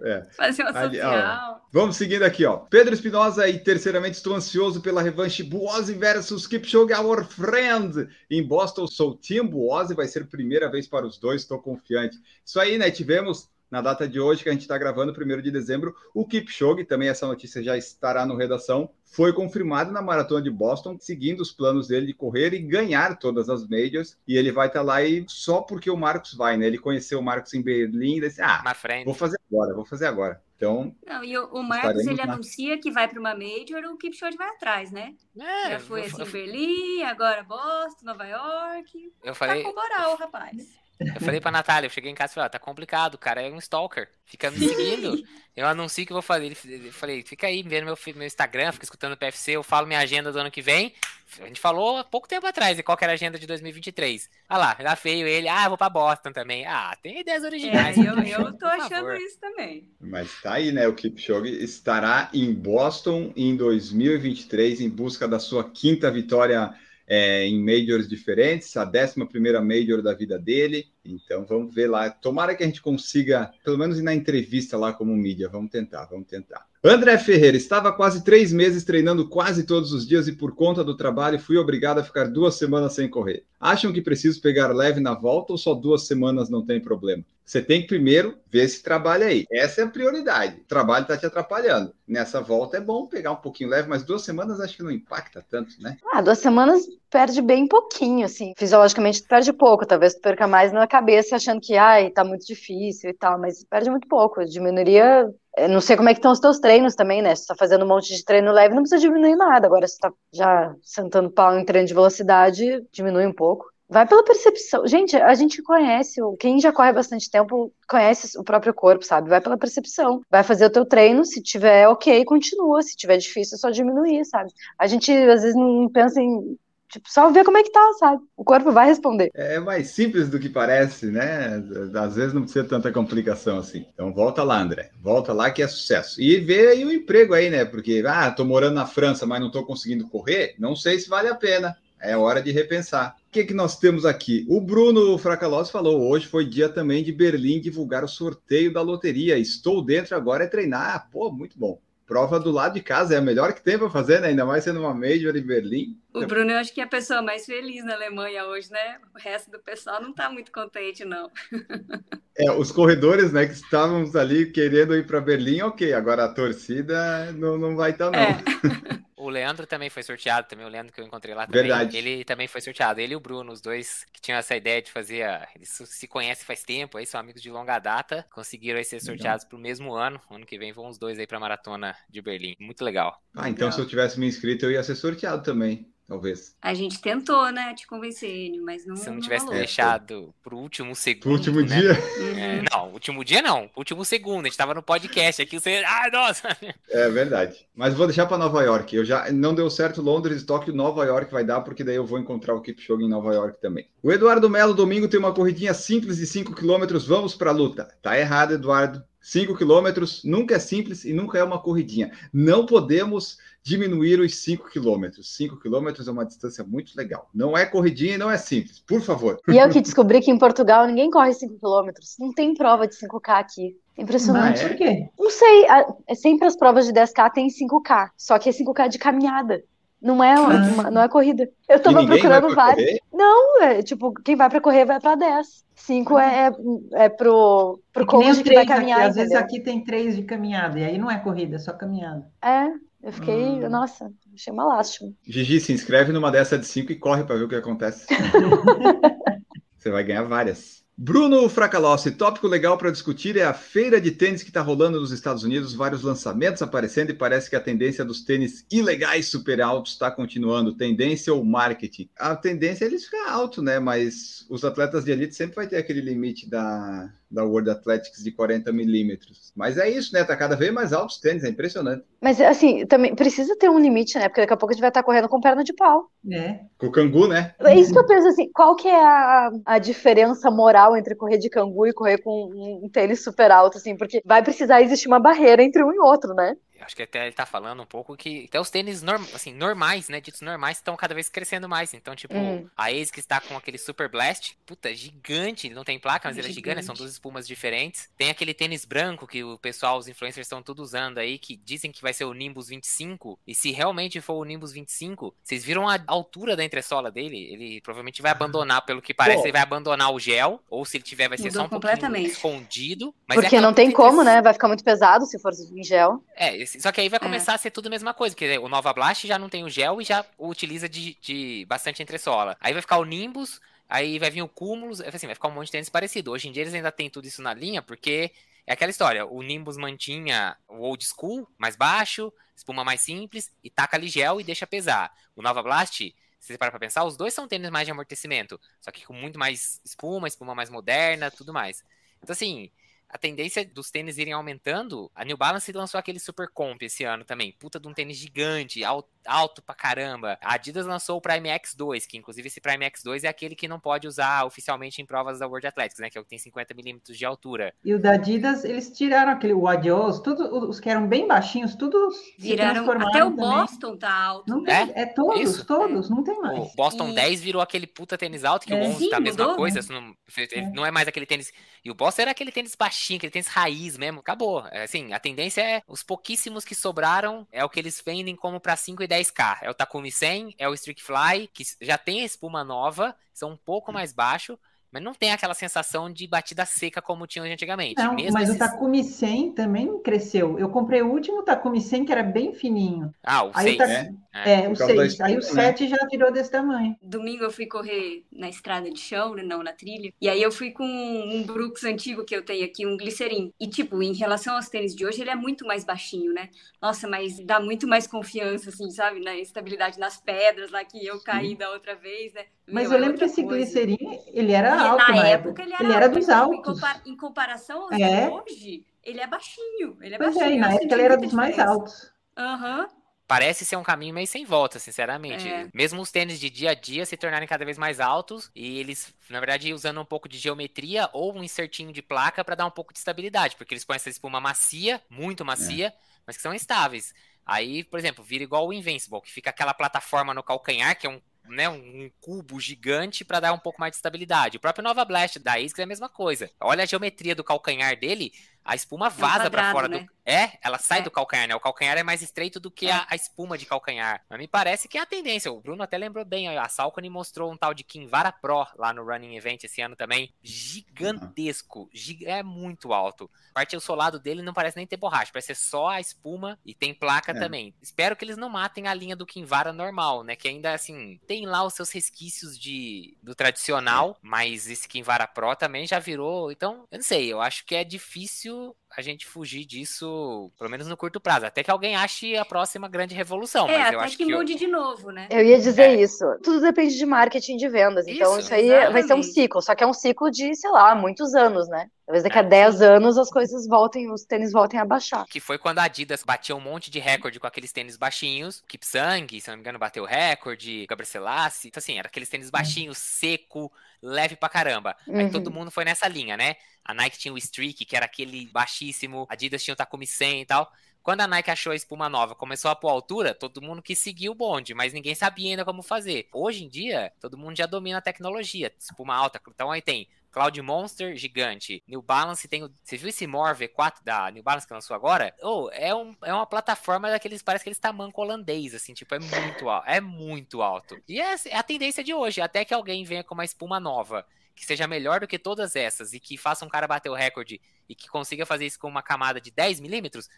[0.02, 0.22] É.
[0.36, 1.54] Fazer uma Ali, social.
[1.54, 2.56] Ó, vamos seguindo aqui, ó.
[2.56, 8.08] Pedro Espinosa e terceiramente estou ansioso pela revanche Buozzi versus Kipchoge, our friend.
[8.30, 12.18] Em Boston, sou Team Buozzi, vai ser a primeira vez para os dois, estou confiante.
[12.44, 12.90] Isso aí, né?
[12.90, 16.84] Tivemos na data de hoje, que a gente está gravando, 1 de dezembro, o Kipchoge,
[16.84, 21.50] também essa notícia já estará no redação, foi confirmado na maratona de Boston, seguindo os
[21.50, 24.16] planos dele de correr e ganhar todas as majors.
[24.28, 26.68] E ele vai estar tá lá e só porque o Marcos vai, né?
[26.68, 28.62] Ele conheceu o Marcos em Berlim e disse: Ah,
[29.04, 30.40] vou fazer agora, vou fazer agora.
[30.56, 30.94] Então.
[31.04, 32.32] Não, e o, o Marcos ele na...
[32.32, 35.16] anuncia que vai para uma major, o Kipchoge vai atrás, né?
[35.36, 36.30] É, Já foi assim, eu...
[36.30, 39.12] Berlim, agora Boston, Nova York.
[39.24, 39.64] Eu falei.
[39.64, 40.83] Tá com moral, rapaz.
[41.00, 43.42] Eu falei pra Natália, eu cheguei em casa e falei, ó, tá complicado, o cara
[43.42, 45.22] é um stalker, fica me seguindo.
[45.56, 46.46] Eu anuncio que eu vou fazer.
[46.46, 49.86] Ele, eu falei, fica aí vendo meu, meu Instagram, fica escutando o PFC, eu falo
[49.86, 50.92] minha agenda do ano que vem.
[51.40, 54.28] A gente falou há pouco tempo atrás, e qual era a agenda de 2023.
[54.48, 56.66] Ah lá, já feio ele, ah, vou pra Boston também.
[56.66, 57.96] Ah, tem ideias originais.
[57.96, 59.88] É, eu, eu tô achando isso também.
[60.00, 60.86] Mas tá aí, né?
[60.86, 66.74] O Kipchoge estará em Boston em 2023 em busca da sua quinta vitória
[67.06, 69.18] é, em majors diferentes, a 11
[69.62, 70.86] major da vida dele.
[71.04, 72.10] Então vamos ver lá.
[72.10, 75.48] Tomara que a gente consiga, pelo menos na entrevista lá como mídia.
[75.48, 76.66] Vamos tentar, vamos tentar.
[76.82, 80.96] André Ferreira, estava quase três meses treinando quase todos os dias e por conta do
[80.96, 83.44] trabalho fui obrigado a ficar duas semanas sem correr.
[83.58, 87.24] Acham que preciso pegar leve na volta ou só duas semanas não tem problema?
[87.44, 89.44] Você tem que primeiro ver esse trabalho aí.
[89.52, 90.60] Essa é a prioridade.
[90.60, 91.94] O trabalho está te atrapalhando.
[92.08, 95.44] Nessa volta é bom pegar um pouquinho leve, mas duas semanas acho que não impacta
[95.48, 95.96] tanto, né?
[96.12, 98.52] Ah, duas semanas perde bem pouquinho, assim.
[98.56, 99.86] Fisiologicamente perde pouco.
[99.86, 103.64] Talvez tu perca mais na cabeça achando que, ai, tá muito difícil e tal, mas
[103.64, 104.44] perde muito pouco.
[104.44, 107.34] Diminuiria eu não sei como é que estão os teus treinos também, né?
[107.34, 109.66] Se tá fazendo um monte de treino leve, não precisa diminuir nada.
[109.66, 113.66] Agora, se tá já sentando pau em treino de velocidade, diminui um pouco.
[113.94, 114.84] Vai pela percepção.
[114.88, 119.28] Gente, a gente conhece, quem já corre bastante tempo conhece o próprio corpo, sabe?
[119.28, 120.20] Vai pela percepção.
[120.28, 122.82] Vai fazer o teu treino, se tiver ok, continua.
[122.82, 124.50] Se tiver difícil, é só diminuir, sabe?
[124.76, 126.58] A gente às vezes não pensa em
[126.90, 128.22] Tipo, só ver como é que tá, sabe?
[128.36, 129.28] O corpo vai responder.
[129.34, 131.60] É mais simples do que parece, né?
[131.92, 133.84] Às vezes não precisa tanta complicação assim.
[133.92, 134.90] Então volta lá, André.
[135.02, 136.20] Volta lá que é sucesso.
[136.20, 137.64] E vê aí o emprego aí, né?
[137.64, 140.54] Porque, ah, tô morando na França, mas não tô conseguindo correr.
[140.56, 141.76] Não sei se vale a pena.
[142.04, 143.16] É hora de repensar.
[143.28, 144.46] O que, que nós temos aqui?
[144.48, 149.38] O Bruno Fracalós falou: hoje foi dia também de Berlim divulgar o sorteio da loteria.
[149.38, 150.94] Estou dentro agora é treinar.
[150.94, 153.90] Ah, pô, muito bom prova do lado de casa é a melhor que tem para
[153.90, 154.28] fazer, né?
[154.28, 155.98] Ainda mais sendo uma Major em Berlim.
[156.12, 158.98] O Bruno, eu acho que é a pessoa mais feliz na Alemanha hoje, né?
[159.14, 161.30] O resto do pessoal não está muito contente, não.
[162.36, 165.92] É, os corredores, né, que estávamos ali querendo ir para Berlim, ok.
[165.92, 168.24] Agora a torcida não, não vai estar, tá, não.
[168.24, 169.04] É.
[169.24, 171.62] O Leandro também foi sorteado, também o Leandro que eu encontrei lá também.
[171.62, 171.96] Verdade.
[171.96, 173.00] Ele também foi sorteado.
[173.00, 175.22] Ele e o Bruno, os dois que tinham essa ideia de fazer.
[175.22, 175.48] A...
[175.56, 178.26] Eles se conhecem faz tempo, aí são amigos de longa data.
[178.30, 180.20] Conseguiram aí ser sorteados para o mesmo ano.
[180.30, 182.54] Ano que vem vão os dois aí para a maratona de Berlim.
[182.60, 183.18] Muito legal.
[183.34, 183.72] Ah, então legal.
[183.72, 186.54] se eu tivesse me inscrito, eu ia ser sorteado também talvez.
[186.60, 188.96] A gente tentou, né, te convencer, Enio, mas não.
[188.96, 189.58] Se não tivesse rolou.
[189.58, 191.22] deixado pro último segundo.
[191.22, 191.66] Pro último né?
[191.66, 191.92] dia?
[192.36, 193.70] É, não, último dia não.
[193.76, 194.46] Último segundo.
[194.46, 195.82] A gente tava no podcast aqui, você.
[195.86, 196.56] Ai, nossa!
[196.90, 197.66] É verdade.
[197.74, 198.94] Mas vou deixar para Nova York.
[198.94, 202.18] Eu já não deu certo Londres, Tóquio, Nova York vai dar, porque daí eu vou
[202.18, 203.88] encontrar o Kipchoge em Nova York também.
[204.02, 206.98] O Eduardo Melo, domingo, tem uma corridinha simples de 5 km.
[207.06, 207.88] Vamos para a luta.
[208.02, 209.02] Tá errado, Eduardo.
[209.24, 212.12] 5 quilômetros nunca é simples e nunca é uma corridinha.
[212.30, 215.34] Não podemos diminuir os 5 quilômetros.
[215.36, 217.28] 5 quilômetros é uma distância muito legal.
[217.34, 219.40] Não é corridinha e não é simples, por favor.
[219.48, 222.16] E eu que descobri que em Portugal ninguém corre 5 quilômetros.
[222.18, 223.76] Não tem prova de 5K aqui.
[223.96, 224.62] Impressionante.
[224.62, 225.08] Mas por quê?
[225.18, 225.64] Não sei.
[226.06, 228.10] É sempre as provas de 10K tem 5K.
[228.16, 229.64] Só que é 5K de caminhada.
[230.02, 231.48] Não é, uma, não é corrida.
[231.66, 233.00] Eu tava procurando vários.
[233.10, 235.64] Não, é tipo, quem vai para correr vai para 10.
[235.76, 239.00] 5 é, é, é pro, pro coach que vai caminhar.
[239.00, 241.72] Aqui, às vezes aqui tem três de caminhada, e aí não é corrida, é só
[241.72, 242.26] caminhada.
[242.42, 242.68] É,
[243.04, 243.68] eu fiquei, hum.
[243.68, 245.12] nossa, achei uma lástima.
[245.26, 248.06] Gigi, se inscreve numa dessa de 5 e corre para ver o que acontece.
[249.76, 250.83] Você vai ganhar várias.
[250.96, 255.10] Bruno Fracalossi, tópico legal para discutir é a feira de tênis que está rolando nos
[255.10, 259.92] Estados Unidos, vários lançamentos aparecendo e parece que a tendência dos tênis ilegais super altos
[259.92, 260.76] está continuando.
[260.76, 262.08] Tendência ou marketing?
[262.16, 263.80] A tendência é eles ficar alto, né?
[263.80, 268.30] Mas os atletas de elite sempre vai ter aquele limite da, da World Athletics de
[268.30, 269.52] 40 milímetros.
[269.56, 270.22] Mas é isso, né?
[270.22, 272.04] Tá cada vez mais alto os tênis, é impressionante.
[272.20, 274.28] Mas assim, também precisa ter um limite, né?
[274.28, 276.08] Porque daqui a pouco a gente vai estar correndo com perna de pau.
[276.30, 276.60] É.
[276.78, 277.54] Com o cangu, né?
[277.60, 281.38] É isso que eu penso assim, qual que é a, a diferença moral entre correr
[281.38, 282.50] de cangu e correr com
[282.84, 283.96] um tênis super alto, assim?
[283.96, 286.56] Porque vai precisar existir uma barreira entre um e outro, né?
[286.84, 290.08] Acho que até ele tá falando um pouco que até os tênis norm, assim, normais,
[290.08, 291.94] né, ditos normais, estão cada vez crescendo mais.
[291.94, 292.68] Então, tipo, Uhum.
[292.76, 296.36] a Ace que está com aquele Super Blast, puta, gigante, ele não tem placa, mas
[296.36, 296.84] ele é Gigante.
[296.84, 298.08] são duas espumas diferentes.
[298.16, 301.90] Tem aquele tênis branco que o pessoal, os influencers estão tudo usando aí, que dizem
[301.92, 305.88] que vai ser o Nimbus 25, e se realmente for o Nimbus 25, vocês viram
[305.88, 307.36] a altura da entressola dele?
[307.52, 309.44] Ele provavelmente vai abandonar, pelo que parece, Pô.
[309.46, 311.92] ele vai abandonar o gel, ou se ele tiver, vai ser Mudou só um pouquinho
[311.92, 312.30] completamente.
[312.32, 313.14] escondido.
[313.30, 314.42] É Porque aquela não tem como, né?
[314.42, 316.22] Vai ficar muito pesado se for em gel.
[316.36, 318.68] É, esse- só que aí vai começar a ser tudo a mesma coisa, porque o
[318.68, 322.56] Nova Blast já não tem o gel e já utiliza de, de bastante entressola.
[322.60, 325.66] Aí vai ficar o Nimbus, aí vai vir o Cúmulos, assim, vai ficar um monte
[325.66, 326.30] de tênis parecido.
[326.30, 328.30] Hoje em dia eles ainda têm tudo isso na linha, porque
[328.66, 333.68] é aquela história, o Nimbus mantinha o old school, mais baixo, espuma mais simples, e
[333.68, 335.12] taca ali gel e deixa pesar.
[335.36, 338.58] O Nova Blast, se você parar pra pensar, os dois são tênis mais de amortecimento,
[338.80, 341.84] só que com muito mais espuma, espuma mais moderna, tudo mais.
[342.22, 342.70] Então, assim,
[343.14, 347.24] a tendência dos tênis irem aumentando, a New Balance lançou aquele Super Comp esse ano
[347.24, 347.52] também.
[347.60, 350.36] Puta de um tênis gigante, alto, alto pra caramba.
[350.42, 353.78] A Adidas lançou o Prime X2, que inclusive esse Prime X2 é aquele que não
[353.78, 356.10] pode usar oficialmente em provas da World Athletics, né?
[356.10, 357.72] Que é o que tem 50 milímetros de altura.
[357.84, 361.76] E o da Adidas, eles tiraram aquele o Adios, todos os que eram bem baixinhos,
[361.76, 362.90] tudo se Viraram.
[362.90, 363.36] Até o também.
[363.36, 364.50] Boston tá alto.
[364.50, 364.86] Não né?
[364.86, 365.64] tem, é, todos, Isso.
[365.64, 366.58] todos, não tem mais.
[366.58, 368.76] O Boston E- 10 virou aquele puta tênis alto, que É.
[368.76, 369.80] o 11 Sim, tá a mesma mudou, coisa.
[369.80, 369.86] né?
[369.88, 370.16] Não,
[370.50, 371.52] ele não é mais aquele tênis.
[371.84, 374.20] E o Boston era aquele tênis baixinho, aquele tênis raiz mesmo.
[374.20, 374.66] Acabou.
[374.70, 378.58] É, assim, a tendência é os pouquíssimos que sobraram é o que eles vendem como
[378.58, 379.58] pra 5 e 10k.
[379.62, 383.50] É o Takumi 100, é o Streak Fly, que já tem a espuma nova, são
[383.50, 384.58] um pouco mais baixo.
[384.90, 387.96] Mas não tem aquela sensação de batida seca como tinha antigamente.
[388.00, 390.56] Não, Mesmo mas o esses- Takumi 100 também cresceu.
[390.56, 393.12] Eu comprei o último Takumi 100, que era bem fininho.
[393.20, 393.78] Ah, o Aí 6.
[393.78, 394.14] tá- né?
[394.42, 395.20] É, Por o causa da 6.
[395.20, 395.62] Aí o espuma, né?
[395.68, 396.96] 7 já virou desse tamanho.
[397.00, 400.12] Domingo eu fui correr na estrada de chão, né, não na trilha.
[400.20, 403.52] E aí eu fui com um Brooks antigo que eu tenho aqui, um glicerin.
[403.60, 406.48] E tipo, em relação aos tênis de hoje, ele é muito mais baixinho, né?
[406.80, 409.20] Nossa, mas dá muito mais confiança, assim, sabe?
[409.20, 412.46] Na estabilidade nas pedras lá que eu caí da outra vez, né?
[412.66, 413.46] Mas Meu, eu é lembro que esse coisa.
[413.46, 413.98] glicerin,
[414.28, 416.52] ele era E alto na na época ele era, Ele era alto, dos mas, tipo,
[416.52, 416.80] Em, altos.
[416.80, 417.98] compa- em comparação aos É.
[417.98, 419.98] de hoje, ele é baixinho.
[420.00, 420.56] Ele é Pois baixinho.
[420.56, 422.12] é, na eu época ele era dos mais altos.
[422.36, 422.88] Aham.
[423.26, 425.48] Parece ser um caminho meio sem volta, sinceramente.
[425.48, 425.68] É.
[425.72, 429.14] Mesmo os tênis de dia a dia se tornarem cada vez mais altos e eles,
[429.30, 432.70] na verdade, usando um pouco de geometria ou um insertinho de placa para dar um
[432.70, 435.92] pouco de estabilidade, porque eles põem essa espuma macia, muito macia,
[436.26, 437.14] mas que são estáveis.
[437.46, 441.10] Aí, por exemplo, vira igual o Invincible, que fica aquela plataforma no calcanhar, que é
[441.10, 444.56] um, né, um cubo gigante para dar um pouco mais de estabilidade.
[444.56, 446.50] O próprio Nova Blast da ASICS é a mesma coisa.
[446.60, 448.32] Olha a geometria do calcanhar dele,
[448.64, 450.00] a espuma vaza para quadrado, fora né?
[450.00, 450.14] do.
[450.26, 451.02] É, ela sai É.
[451.02, 451.54] do calcanhar, né?
[451.54, 454.24] O calcanhar é mais estreito do que a, a espuma de calcanhar.
[454.30, 455.52] Mas me parece que é a tendência.
[455.52, 456.48] O Bruno até lembrou bem.
[456.56, 460.32] A Salcone mostrou um tal de Kinvara Pro lá no Running Event esse ano também.
[460.42, 461.90] Gigantesco.
[461.92, 463.30] Gi- É muito alto.
[463.50, 465.30] A parte do solado dele não parece nem ter borracha.
[465.32, 467.38] Parece ser só a espuma e tem placa É.
[467.38, 467.74] também.
[467.82, 470.34] Espero que eles não matem a linha do Kinvara normal, né?
[470.36, 474.16] Que ainda, assim, tem lá os seus resquícios de do tradicional.
[474.22, 476.50] Mas esse Kinvara Pro também já virou.
[476.50, 477.30] Então, eu não sei.
[477.30, 481.46] Eu acho que é difícil you a gente fugir disso, pelo menos no curto prazo.
[481.46, 483.68] Até que alguém ache a próxima grande revolução.
[483.68, 484.32] É, mas eu até acho que que.
[484.32, 485.26] eu- mude de novo, né?
[485.30, 485.94] Eu ia dizer É.
[486.00, 486.24] isso.
[486.42, 488.06] Tudo depende de marketing de vendas.
[488.06, 489.26] Então, Isso, isso, aí vai ser um exatamente.
[489.32, 489.62] ciclo.
[489.62, 491.88] Só que é um ciclo de, sei lá, muitos anos, né?
[492.06, 495.24] Talvez daqui a É, 10 anos as coisas voltem, os tênis voltem a baixar.
[495.26, 498.62] Que foi quando a Adidas batia um monte de recorde com aqueles tênis baixinhos.
[498.68, 500.86] Kipsang, se não me engano, bateu recorde.
[500.86, 501.68] Gabriel Selassie.
[501.68, 504.94] Então, assim, era aqueles tênis baixinhos, seco, leve pra caramba.
[505.08, 505.30] Aí Uhum.
[505.30, 506.56] todo mundo foi nessa linha, né?
[506.84, 508.83] A Nike tinha o Streak, que era aquele baixíssimo.
[509.28, 510.70] A Adidas tinha o Takumi 100 e tal.
[511.02, 514.30] Quando a Nike achou a espuma nova, começou a pôr altura, todo mundo quis seguir
[514.30, 516.28] o bonde, mas ninguém sabia ainda como fazer.
[516.32, 518.72] Hoje em dia, todo mundo já domina a tecnologia.
[518.78, 519.38] Espuma alta.
[519.46, 521.80] Então aí tem Cloud Monster gigante.
[521.86, 522.70] New Balance tem o.
[522.82, 525.32] Você viu esse More V4 da New Balance que lançou agora?
[525.40, 527.40] Oh, é, um, é uma plataforma daqueles.
[527.40, 529.88] Parece aqueles tamanco holandês, assim, tipo, é muito alto.
[529.88, 531.00] É muito alto.
[531.06, 532.40] E é, é a tendência de hoje.
[532.40, 534.26] Até que alguém venha com uma espuma nova.
[534.54, 537.60] Que seja melhor do que todas essas e que faça um cara bater o recorde
[537.88, 540.28] e que consiga fazer isso com uma camada de 10 milímetros,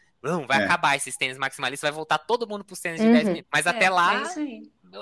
[0.47, 0.65] vai É.
[0.65, 3.13] acabar esses tênis maximalistas, vai voltar todo mundo pros tênis de Uhum.
[3.13, 3.51] 10 milímetros.
[3.53, 4.25] Mas até É, lá,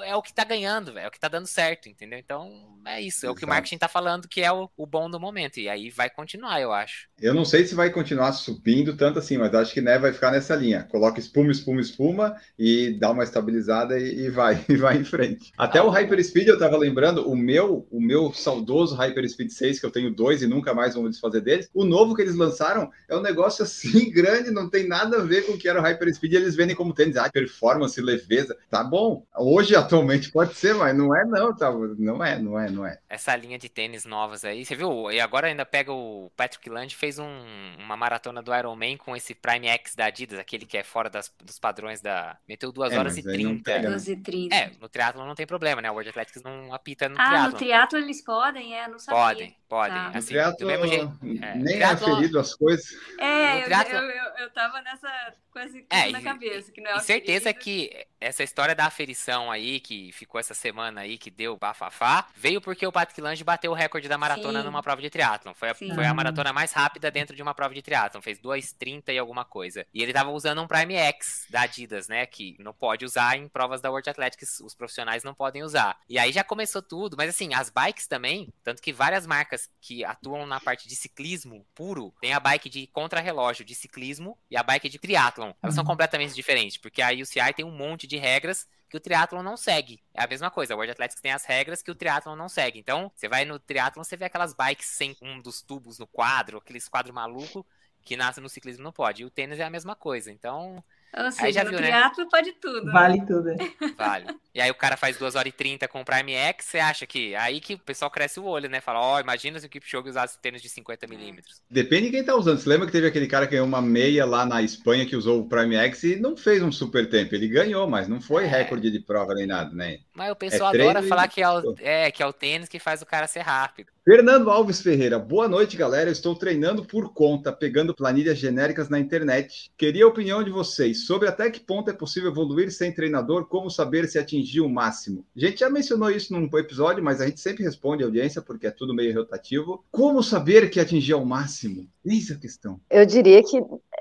[0.03, 1.05] É o que tá ganhando, velho.
[1.05, 2.19] É o que tá dando certo, entendeu?
[2.19, 2.51] Então,
[2.87, 3.27] é isso.
[3.27, 3.55] É o que o Exato.
[3.55, 5.59] marketing tá falando que é o, o bom do momento.
[5.59, 7.09] E aí vai continuar, eu acho.
[7.21, 10.31] Eu não sei se vai continuar subindo tanto assim, mas acho que né, vai ficar
[10.31, 10.85] nessa linha.
[10.85, 15.53] Coloca espuma, espuma, espuma e dá uma estabilizada e, e vai, e vai em frente.
[15.57, 19.91] Até o Hyperspeed, eu tava lembrando, o meu, o meu saudoso Hyperspeed 6, que eu
[19.91, 21.71] tenho dois e nunca mais vou desfazer deles.
[21.73, 25.47] O novo que eles lançaram é um negócio assim grande, não tem nada a ver
[25.47, 26.35] com o que era o Hyperspeed.
[26.35, 28.57] Eles vendem como tênis, ah, performance, leveza.
[28.71, 29.25] Tá bom.
[29.37, 31.71] Hoje Hoje, atualmente, pode ser, mas não é, não, tá?
[31.71, 32.99] Não é, não é, não é.
[33.09, 35.11] Essa linha de tênis novas aí, você viu?
[35.11, 37.43] E agora ainda pega o Patrick Land, fez um,
[37.79, 41.33] uma maratona do Ironman com esse Prime X da Adidas, aquele que é fora das,
[41.43, 42.37] dos padrões da.
[42.49, 43.65] Meteu 2 É, horas e mas aí não 30.
[43.65, 43.95] pega, né?
[43.95, 44.55] 12 e 30.
[44.57, 45.91] É, no triatlo não tem problema, né?
[45.91, 47.51] O World Athletics não apita no ah, triatlo.
[47.53, 49.21] no triatlo eles podem, é, não sabia.
[49.23, 49.93] Podem, podem.
[49.95, 50.11] Tá.
[50.11, 51.19] No Assim, triatlo, do mesmo jeito.
[51.43, 52.87] é, nem triatlo- é aferido as coisas.
[53.19, 56.91] É, eu, triatlo- eu, eu, eu tava nessa coisa É, na e- cabeça, que não
[56.91, 61.31] é E certeza que essa história da aferição aí, que ficou essa semana aí, que
[61.31, 64.67] deu bafafá, veio porque o Patrick Lange bateu o recorde da maratona Sim.
[64.67, 65.55] numa prova de triatlon.
[65.55, 65.95] Foi a, Sim.
[65.95, 68.21] foi a maratona mais rápida dentro de uma prova de triatlon.
[68.23, 69.87] Fez 2,30 e alguma coisa.
[69.93, 72.27] E ele tava usando um Prime X da Adidas, né?
[72.27, 75.99] Que não pode usar em provas da World Athletics, os profissionais não podem usar.
[76.09, 80.05] E aí já começou tudo, mas assim, as bikes também, tanto que várias marcas que
[80.05, 84.63] atuam na parte de ciclismo puro, tem a bike de contrarrelógio de ciclismo e a
[84.63, 85.53] bike de triatlon.
[85.63, 85.89] Elas são Uhum.
[85.91, 90.01] completamente diferentes, porque a UCI tem um monte de regras que o triatlon não segue.
[90.15, 92.79] É a mesma coisa, a World Athletics tem as regras que o triatlon não segue.
[92.79, 96.59] Então, você vai no triatlon, você vê aquelas bikes sem um dos tubos no quadro,
[96.59, 97.67] aqueles quadro maluco
[98.05, 99.23] que nasce no ciclismo não pode.
[99.23, 100.31] E o tênis é a mesma coisa.
[100.31, 100.85] Então,
[101.17, 101.87] Ou seja, já no viu, né?
[101.87, 102.85] triatlo pode tudo.
[102.87, 102.93] né?
[102.93, 103.49] Vale tudo.
[103.51, 103.57] é.
[103.97, 104.27] vale.
[104.55, 107.07] e aí o cara faz 2 horas e 30 com o Prime X, você acha
[107.07, 108.81] que aí que o pessoal cresce o olho, né?
[108.81, 111.63] Fala, ó, imagina se o Kipchoge usasse tênis de 50 milímetros.
[111.71, 112.59] Depende de quem tá usando.
[112.59, 115.41] Você lembra que teve aquele cara que ganhou uma meia lá na Espanha que usou
[115.41, 117.35] o Prime X e não fez um super tempo.
[117.35, 118.47] Ele ganhou, mas não foi É.
[118.49, 119.99] recorde de prova nem nada, né?
[120.15, 122.69] Mas o pessoal treino adora e- falar que é, o, é, que é o tênis
[122.69, 123.93] que faz o cara ser rápido.
[124.07, 126.11] Fernando Alves Ferreira, boa noite, galera.
[126.11, 129.73] Eu estou treinando por conta, pegando planilhas genéricas na internet.
[129.79, 133.71] Queria a opinião de vocês sobre até que ponto é possível evoluir sem treinador, como
[133.71, 135.25] saber se atingiu o máximo.
[135.35, 138.67] A gente já mencionou isso num episódio, mas a gente sempre responde a audiência porque
[138.67, 139.83] é tudo meio rotativo.
[139.91, 141.89] Como saber que atingiu o máximo?
[142.05, 142.79] Eis a questão.
[142.91, 143.59] Eu diria que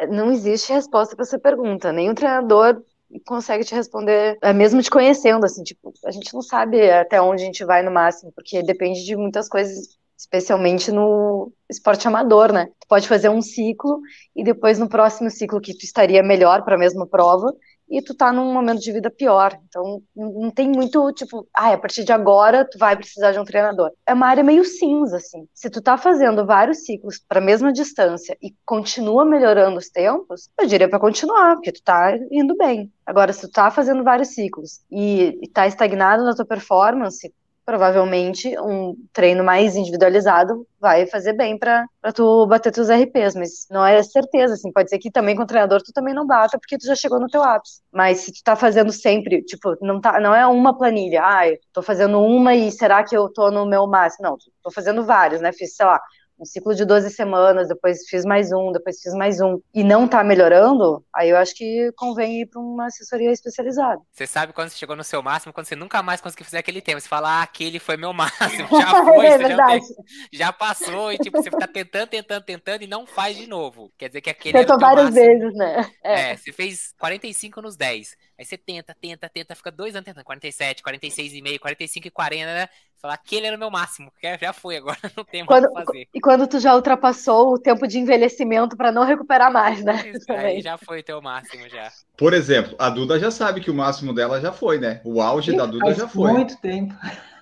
[0.10, 1.94] não existe resposta para essa pergunta.
[1.94, 2.84] Nenhum treinador
[3.20, 7.44] consegue te responder, é mesmo te conhecendo, assim, tipo, a gente não sabe até onde
[7.44, 12.68] a gente vai no máximo, porque depende de muitas coisas, especialmente no esporte amador, né?
[12.80, 14.00] Tu pode fazer um ciclo
[14.36, 17.54] e depois no próximo ciclo que tu estaria melhor para a mesma prova
[17.94, 19.56] e tu tá num momento de vida pior.
[19.70, 23.46] Então, não tem muito, tipo, ah, a partir de agora tu vai precisar de um
[23.46, 23.92] treinador.
[24.04, 25.48] É uma área meio cinza, assim.
[25.54, 30.50] Se tu tá fazendo vários ciclos para a mesma distância e continua melhorando os tempos,
[30.60, 32.92] eu diria para continuar, porque tu tá indo bem.
[33.06, 37.32] Agora, se tu tá fazendo vários ciclos e, e tá estagnado na tua performance,
[37.66, 43.86] provavelmente um treino mais individualizado vai fazer bem para tu bater teus RPs, mas não
[43.86, 46.78] é certeza, assim, pode ser que também com o treinador tu também não bata porque
[46.78, 47.82] tu já chegou no teu ápice.
[47.92, 51.58] Mas se tu tá fazendo sempre, tipo, não tá, não é uma planilha, ah, eu
[51.72, 54.30] tô fazendo uma e será que eu tô no meu máximo?
[54.30, 55.52] Não, tô fazendo vários, né?
[55.54, 56.02] Fiz, sei lá,
[56.44, 60.08] um ciclo de 12 semanas, depois fiz mais um, depois fiz mais um, e não
[60.08, 64.00] tá melhorando, aí eu acho que convém ir para uma assessoria especializada.
[64.12, 66.82] Você sabe quando você chegou no seu máximo, quando você nunca mais conseguiu fazer aquele
[66.82, 67.00] tempo.
[67.00, 68.68] Você fala, ah, aquele foi meu máximo.
[68.72, 69.82] Já foi, é você já, verdade.
[69.88, 73.92] tem- já passou, e tipo, você fica tentando, tentando, tentando e não faz de novo.
[73.98, 75.26] Quer dizer que aquele Tentou teu várias máximo.
[75.26, 75.90] vezes, né?
[76.04, 76.32] É.
[76.32, 78.16] É, você fez 45 nos 10.
[78.38, 80.24] Aí você tenta, tenta, tenta, fica dois anos tentando.
[80.24, 82.68] 47, 46,5, 45 e 40, né?
[83.04, 84.10] Fala, aquele era o meu máximo.
[84.18, 86.08] que Já foi, agora não tem mais Quando, o que fazer.
[86.14, 90.10] e quando tu já ultrapassou o tempo de envelhecimento para não recuperar mais, né?
[90.10, 90.46] Isso, Também.
[90.46, 91.92] Aí já foi teu máximo já.
[92.18, 95.02] Por exemplo, a Duda já sabe que o máximo dela já foi, né?
[95.04, 96.32] O auge da Duda Faz já foi.
[96.32, 96.94] muito tempo.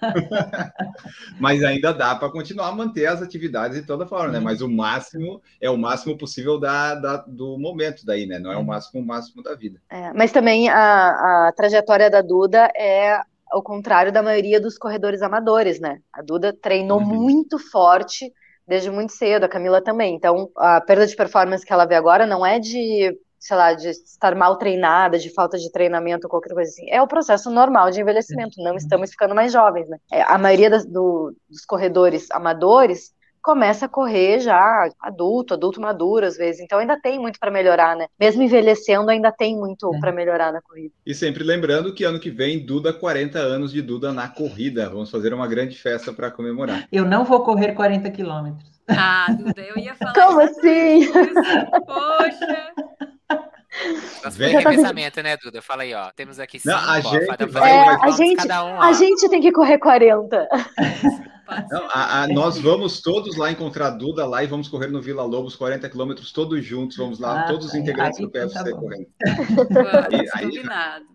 [1.40, 4.40] Mas ainda dá para continuar a manter as atividades de toda forma, né?
[4.40, 4.44] Sim.
[4.46, 8.40] Mas o máximo é o máximo possível da, da- do momento daí, né?
[8.40, 9.80] Não é o máximo o máximo da vida.
[9.90, 13.22] É, mas também a, a trajetória da Duda é
[13.52, 16.00] ao contrário da maioria dos corredores amadores, né?
[16.14, 17.06] A Duda treinou Uhum.
[17.06, 18.32] muito forte
[18.68, 20.16] desde muito cedo, a Camila também.
[20.16, 23.90] Então, a perda de performance que ela vê agora não é de, sei lá, de
[23.90, 26.90] estar mal treinada, de falta de treinamento, qualquer coisa assim.
[26.90, 28.62] É o processo normal de envelhecimento.
[28.64, 29.98] Não estamos ficando mais jovens, né?
[30.12, 36.26] É, a maioria das- do- dos corredores amadores começa a correr já adulto, adulto maduro
[36.26, 36.62] às vezes.
[36.62, 38.08] Então ainda tem muito para melhorar, né?
[38.20, 40.00] Mesmo envelhecendo, ainda tem muito É.
[40.00, 40.94] para melhorar na corrida.
[41.06, 44.90] E sempre lembrando que ano que vem, Duda, 40 anos de Duda na corrida.
[44.90, 46.88] Vamos fazer uma grande festa para comemorar.
[46.92, 48.70] Eu não vou correr 40 quilômetros.
[48.88, 51.00] Ah, Duda, eu ia falar Como assim?
[51.00, 51.14] isso.
[51.86, 52.71] Poxa.
[54.24, 54.50] Nosso Vem.
[54.50, 55.62] primeiro pensamento, né, Duda?
[55.62, 56.12] Fala aí, ó.
[56.16, 58.82] Temos aqui cinco, Não, a ó, gente É, a gente- cada um, ó.
[58.82, 60.48] A gente tem que correr 40.
[61.46, 64.88] Pode Não, a- a- nós vamos todos lá encontrar a Duda lá e vamos correr
[64.88, 66.96] no Vila Lobos 40 quilômetros todos juntos.
[66.98, 69.08] Vamos lá, Ah, todos os aí- integrantes aí do PFC tá correndo.
[69.70, 71.06] Vamos, aí- aí- combinado.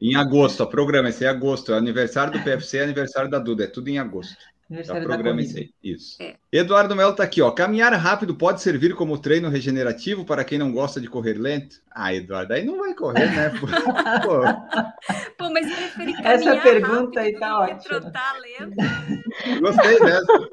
[0.00, 1.72] Em agosto, o programa esse é agosto.
[1.72, 3.64] É aniversário do PFC, é aniversário da Duda.
[3.64, 4.36] É tudo em agosto.
[4.68, 5.70] Já programa isso aí.
[5.82, 6.16] Isso.
[6.20, 6.34] É.
[6.52, 7.50] Eduardo Melo está aqui, ó.
[7.52, 11.76] Caminhar rápido pode servir como treino regenerativo para quem não gosta de correr lento?
[11.94, 13.50] Ah, Eduardo, aí não vai correr, né?
[13.60, 13.66] Pô,
[15.38, 18.00] Pô mas preferi caminhar Essa pergunta aí tá ótima.
[18.00, 19.60] trotar lento.
[19.60, 20.48] Gostei dessa.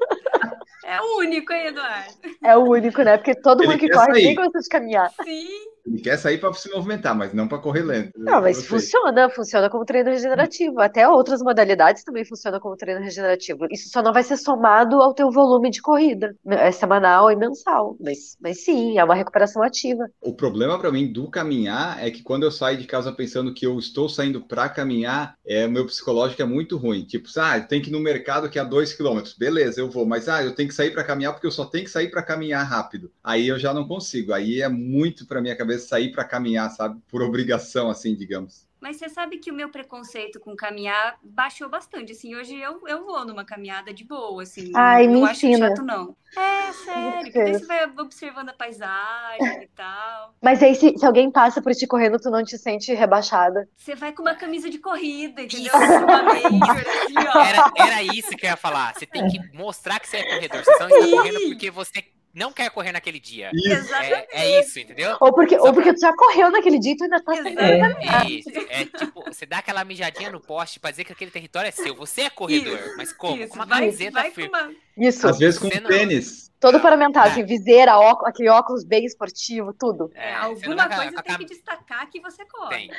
[0.86, 2.12] É o único, hein, Eduardo?
[2.44, 3.16] É o único, né?
[3.16, 4.24] Porque todo Ele mundo que corre sair.
[4.26, 5.10] nem gosta de caminhar.
[5.24, 5.48] Sim.
[5.86, 8.12] Ele quer sair para se movimentar, mas não para correr lento.
[8.16, 10.80] Não, mas funciona, funciona como treino regenerativo.
[10.80, 13.66] Até outras modalidades também funcionam como treino regenerativo.
[13.70, 17.96] Isso só não vai ser somado ao teu volume de corrida, é semanal e mensal.
[18.00, 20.08] Mas, mas sim, é uma recuperação ativa.
[20.22, 23.66] O problema para mim do caminhar é que quando eu saio de casa pensando que
[23.66, 27.04] eu estou saindo para caminhar, é meu psicológico é muito ruim.
[27.04, 29.34] Tipo, ah, tem que ir no mercado que é a dois quilômetros.
[29.34, 31.84] Beleza, eu vou, mas ah, eu tenho que sair para caminhar porque eu só tenho
[31.84, 33.10] que sair para caminhar rápido.
[33.22, 34.32] Aí eu já não consigo.
[34.32, 37.00] Aí é muito para minha cabeça vezes sair para caminhar, sabe?
[37.08, 38.66] Por obrigação, assim, digamos.
[38.80, 43.02] Mas você sabe que o meu preconceito com caminhar baixou bastante, assim, hoje eu, eu
[43.06, 46.14] vou numa caminhada de boa, assim, Ai, não, acho chato, não.
[46.36, 50.34] É, sério, porque você vai observando a paisagem e tal.
[50.42, 53.66] Mas aí, se, se, alguém passa por ti correndo, tu não te sente rebaixada?
[53.74, 55.72] Você vai com uma camisa de corrida, entendeu?
[55.74, 57.40] uma major, assim, ó.
[57.40, 60.62] Era, era isso que eu ia falar, você tem que mostrar que você é corredor,
[60.62, 63.50] você só está correndo porque você não quer correr naquele dia.
[63.54, 63.94] Isso.
[63.94, 65.16] É, é, isso, entendeu?
[65.20, 67.80] Ou porque, ou porque tu já correu naquele dia e tu ainda tá sem é.
[67.80, 68.50] é isso.
[68.68, 71.94] É tipo, você dá aquela mijadinha no poste pra dizer que aquele território é seu.
[71.94, 72.96] Você é corredor, isso.
[72.96, 73.40] mas como?
[73.40, 73.50] Isso.
[73.50, 74.48] Com uma camiseta firme.
[74.48, 74.74] Uma...
[74.96, 75.28] Isso.
[75.28, 76.48] Às vezes com você tênis.
[76.48, 76.54] Não...
[76.58, 77.30] Todo paramentado, é.
[77.30, 80.10] assim, viseira, óculos, aquele óculos bem esportivo, tudo.
[80.14, 82.74] É, alguma coisa tem que destacar que você corre.
[82.74, 82.90] Tem.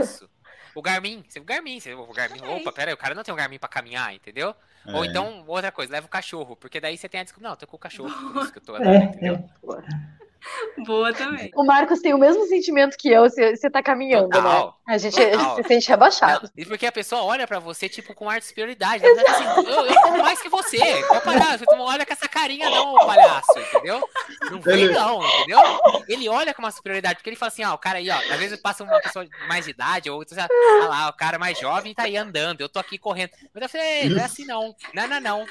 [0.00, 0.28] Isso.
[0.74, 3.32] O Garmin, você o Garmin, você o Garmin, opa, pera aí, o cara não tem
[3.32, 4.54] um Garmin pra caminhar, entendeu?
[4.86, 4.92] É.
[4.94, 7.56] Ou então, outra coisa, leva o cachorro, porque daí você tem a desculpa, não, eu
[7.56, 9.50] tô com o cachorro, por isso que eu tô andando, é, entendeu?
[10.84, 11.50] Boa também.
[11.54, 14.36] O Marcos tem o mesmo sentimento que eu, você, você tá caminhando, né?
[14.36, 14.94] Total, né?
[14.94, 16.50] A gente, a gente se sente rebaixado.
[16.56, 19.02] e porque a pessoa olha pra você, tipo, com ar de superioridade.
[19.02, 19.22] Né?
[19.26, 21.02] Assim, eu, eu como mais que você.
[21.04, 21.64] Qual palhaço?
[21.70, 24.06] Não olha com essa carinha, não, palhaço, entendeu?
[24.50, 25.60] Não vem, não, entendeu?
[26.08, 28.38] Ele olha com uma superioridade, porque ele fala assim, ó, o cara aí, ó, às
[28.38, 30.48] vezes passa uma pessoa mais de idade, ou outro, ah
[30.88, 33.30] lá, o cara mais jovem tá aí andando, eu tô aqui correndo.
[33.52, 34.74] Mas eu falei, não é assim não.
[34.92, 35.46] Não, não, não.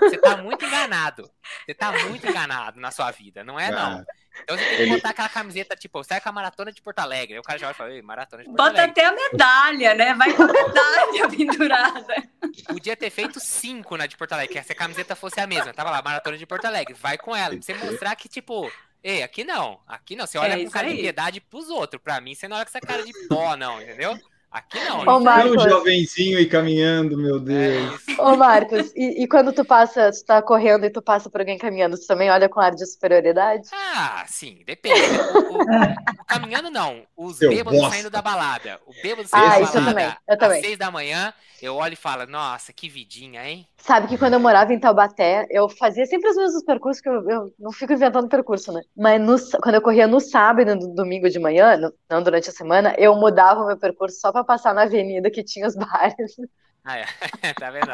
[0.00, 1.30] Você tá muito enganado.
[1.64, 4.04] Você tá muito enganado na sua vida, não é não.
[4.42, 4.94] Então você tem que ele...
[4.96, 7.34] botar aquela camiseta, tipo, sai com a maratona de Porto Alegre.
[7.34, 8.90] Aí o cara já vai e fala, maratona de Porto Bota Alegre.
[8.90, 10.14] até a medalha, né?
[10.14, 12.28] Vai com a medalha pendurada.
[12.66, 15.72] Podia ter feito cinco na de Porto Alegre, que se a camiseta fosse a mesma.
[15.72, 16.94] Tava lá, maratona de Porto Alegre.
[16.94, 17.54] Vai com ela.
[17.54, 18.70] Pra você mostrar que, tipo,
[19.02, 19.80] ei, aqui não.
[19.86, 20.26] Aqui não.
[20.26, 20.96] Você olha é com cara aí.
[20.96, 22.00] de piedade pros outros.
[22.02, 24.18] Pra mim, você não olha com essa cara de dó, não, entendeu?
[24.56, 25.00] Aqui não.
[25.00, 25.66] Ô, Marcos.
[25.66, 28.00] Um jovenzinho e caminhando, meu Deus.
[28.08, 31.42] É Ô, Marcos, e, e, quando tu passa, tu tá correndo e tu passa por
[31.42, 33.68] alguém caminhando, tu também olha com ar de superioridade?
[33.70, 34.98] Ah, sim, depende.
[35.34, 37.02] O, o, o caminhando não.
[37.14, 37.96] Os eu bêbados bosta.
[37.96, 38.80] saindo da balada.
[38.86, 39.78] O bêbado saindo ah, da balada.
[39.78, 40.58] Eu também, eu também.
[40.58, 43.66] Às seis da manhã, eu olho e falo, nossa, que vidinha, hein?
[43.78, 47.30] Sabe que quando eu morava em Taubaté, eu fazia sempre os mesmos percursos, que eu,
[47.30, 48.82] eu não fico inventando percurso, né?
[48.96, 52.50] Mas no, quando eu corria no sábado e no domingo de manhã, no, não durante
[52.50, 55.74] a semana, eu mudava o meu percurso só para passar na avenida que tinha os
[55.74, 56.36] bares.
[56.86, 57.04] Ah, é.
[57.58, 57.90] tá vendo?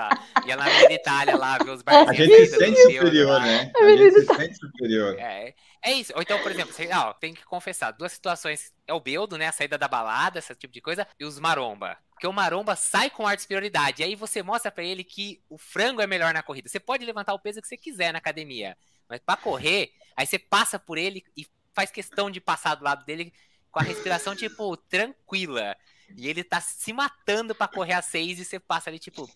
[0.46, 2.10] Ia na Avenida Itália lá, ver os bares.
[2.10, 3.72] A gente se sente superior, né?
[3.74, 5.18] A gente se sente superior.
[5.18, 6.12] É, é isso.
[6.14, 8.70] Ou então, por exemplo, você, ó, tem que confessar, duas situações.
[8.86, 9.48] É o Beldo, né?
[9.48, 11.96] A saída da balada, esse tipo de coisa, e os maromba.
[12.10, 14.02] Porque o maromba sai com ar de superioridade.
[14.02, 16.68] E aí você mostra para ele que o frango é melhor na corrida.
[16.68, 18.76] Você pode levantar o peso que você quiser na academia.
[19.08, 23.06] Mas para correr, aí você passa por ele e faz questão de passar do lado
[23.06, 23.32] dele
[23.72, 25.74] com a respiração, tipo, tranquila.
[26.16, 29.28] E ele tá se matando para correr a seis e você passa ali, tipo,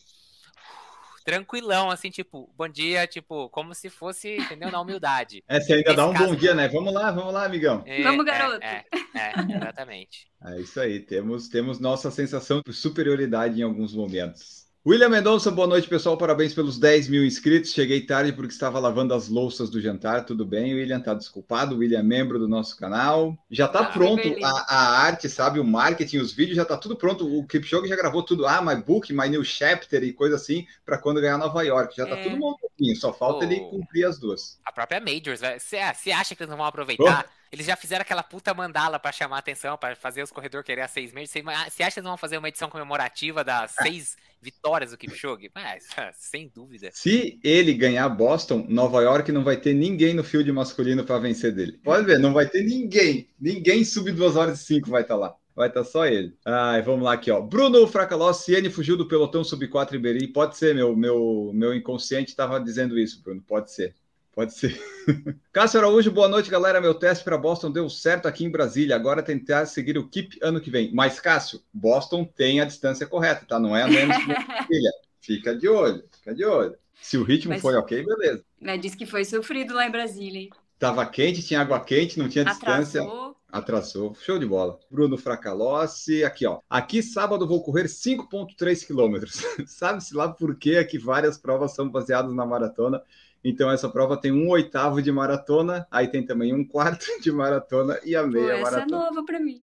[1.25, 4.71] tranquilão, assim, tipo, bom dia, tipo, como se fosse, entendeu?
[4.71, 5.43] Na humildade.
[5.49, 6.27] É, você ainda Nesse dá um caso...
[6.27, 6.69] bom dia, né?
[6.69, 7.83] Vamos lá, vamos lá, amigão.
[7.87, 8.63] É, vamos, garoto.
[8.63, 10.31] É, é, é, exatamente.
[10.45, 14.66] é isso aí, temos, temos nossa sensação de superioridade em alguns momentos.
[14.89, 16.17] William Mendonça, boa noite, pessoal.
[16.17, 17.73] Parabéns pelos 10 mil inscritos.
[17.73, 20.25] Cheguei tarde porque estava lavando as louças do jantar.
[20.25, 21.01] Tudo bem, William?
[21.01, 21.75] Tá desculpado.
[21.75, 23.37] O William é membro do nosso canal.
[23.51, 25.59] Já tá ah, pronto a, a, arte, sabe?
[25.59, 27.27] O marketing, os vídeos, já tá tudo pronto.
[27.27, 28.47] O Kipchoge já gravou tudo.
[28.47, 31.97] Ah, my book, my new chapter e coisa assim, para quando ganhar Nova York.
[31.97, 32.23] Já tá é.
[32.23, 32.95] tudo montadinho.
[32.95, 33.49] Só falta oh.
[33.51, 34.61] ele cumprir as duas.
[34.65, 37.27] A própria Majors, você acha que eles não vão aproveitar?
[37.29, 37.36] Oh.
[37.51, 40.89] Eles já fizeram aquela puta mandala para chamar atenção, para fazer os corredores querer a
[40.89, 41.31] seis meses.
[41.31, 45.51] Você acha que eles vão fazer uma edição comemorativa das seis vitórias do Kipchoge?
[45.55, 46.91] Mas, sem dúvida.
[46.93, 51.53] Se ele ganhar Boston, Nova York não vai ter ninguém no field masculino para vencer
[51.53, 51.79] dele.
[51.83, 53.29] Pode ver, não vai ter ninguém.
[53.41, 55.37] Ninguém sub 2 horas e 5 vai estar tá lá.
[55.55, 56.37] Vai estar tá só ele.
[56.45, 57.41] Ai, vamos lá aqui, ó.
[57.41, 60.29] Bruno Fracaló, Ciene fugiu do pelotão sub 4 Iberi.
[60.29, 63.41] Pode ser, meu, meu, meu inconsciente estava dizendo isso, Bruno.
[63.41, 63.95] Pode ser.
[64.37, 64.79] Pode ser.
[65.51, 66.79] Cássio Araújo, boa noite, galera.
[66.79, 68.95] Meu teste para Boston deu certo aqui em Brasília.
[68.95, 70.93] Agora tentar seguir o Keep ano que vem.
[70.93, 73.59] Mas, Cássio, Boston tem a distância correta, tá?
[73.59, 74.91] Não é a menos que Brasília.
[75.23, 76.77] Fica de olho, fica de olho.
[77.01, 78.45] Se o ritmo Mas- foi ok, beleza.
[78.61, 80.51] Mas disse que foi sofrido lá em Brasília, hein?
[80.79, 83.01] Tava quente, tinha água quente, não tinha distância.
[83.01, 83.37] Atrasou.
[83.51, 84.15] Atrasou.
[84.21, 84.79] Show de bola.
[84.91, 86.61] Bruno Fracalossi, aqui ó.
[86.69, 89.43] Aqui sábado vou correr 5,3 quilômetros.
[89.67, 90.59] Sabe-se lá por?
[90.67, 93.01] É que várias provas são baseadas na maratona.
[93.45, 97.99] Então essa prova tem um oitavo de maratona, aí tem também um quarto de maratona
[98.05, 99.05] e a Pô, meia essa é maratona.
[99.05, 99.63] nova pra mim.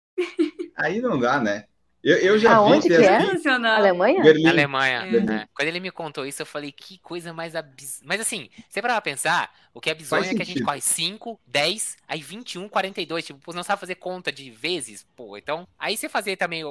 [0.76, 1.64] Aí não dá, né?
[2.02, 3.16] Eu, eu já Aonde vi que é?
[3.16, 3.76] assim, Sensacional.
[3.76, 4.22] Alemanha?
[4.22, 4.42] Berlim.
[4.44, 4.98] Na Alemanha.
[5.04, 5.20] É.
[5.20, 5.48] né?
[5.52, 8.06] Quando ele me contou isso, eu falei, que coisa mais absurda.
[8.08, 10.64] Mas assim, você para pensar, o que é bizonho Faz é que a gente sentido.
[10.64, 13.26] corre 5, 10, aí 21, 42.
[13.26, 15.36] Tipo, pô, não sabe fazer conta de vezes, pô.
[15.36, 16.62] Então, aí você fazer também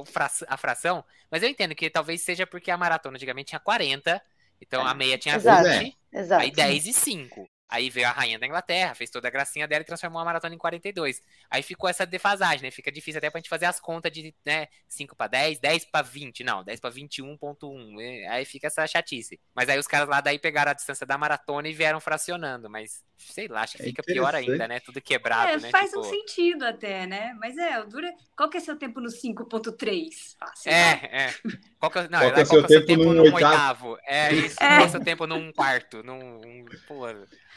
[0.47, 4.21] a fração, mas eu entendo que talvez seja porque a maratona antigamente tinha 40,
[4.61, 5.69] então a meia tinha Exato.
[5.69, 6.41] 20, Exato.
[6.41, 7.49] aí 10 e 5.
[7.69, 10.55] Aí veio a rainha da Inglaterra, fez toda a gracinha dela e transformou a maratona
[10.55, 11.21] em 42.
[11.51, 12.71] Aí ficou essa defasagem, né?
[12.71, 16.01] Fica difícil até pra gente fazer as contas de, né, 5 pra 10, 10 pra
[16.01, 16.45] 20.
[16.45, 17.99] Não, 10 pra 21.1.
[17.99, 19.37] É, Aí fica essa chatice.
[19.53, 22.69] Mas aí os caras lá daí pegaram a distância da maratona e vieram fracionando.
[22.69, 24.79] Mas, sei lá, acho que É fica pior ainda, né?
[24.79, 25.69] Tudo quebrado, É, né?
[25.71, 27.33] faz Tipo, um sentido até, né?
[27.39, 28.13] Mas é, o dura.
[28.35, 30.35] Qual que é seu tempo no 5.3?
[30.39, 30.71] Fácil.
[30.71, 31.33] É, é.
[31.79, 33.33] Qual que é, não, Qual que é seu que é o seu tempo tempo num
[33.33, 33.91] oitavo?
[33.91, 33.97] oitavo?
[34.05, 34.55] É isso.
[34.61, 34.67] É.
[34.67, 36.03] Qual é o seu tempo num quarto?
[36.03, 36.19] Num.
[36.19, 36.65] um-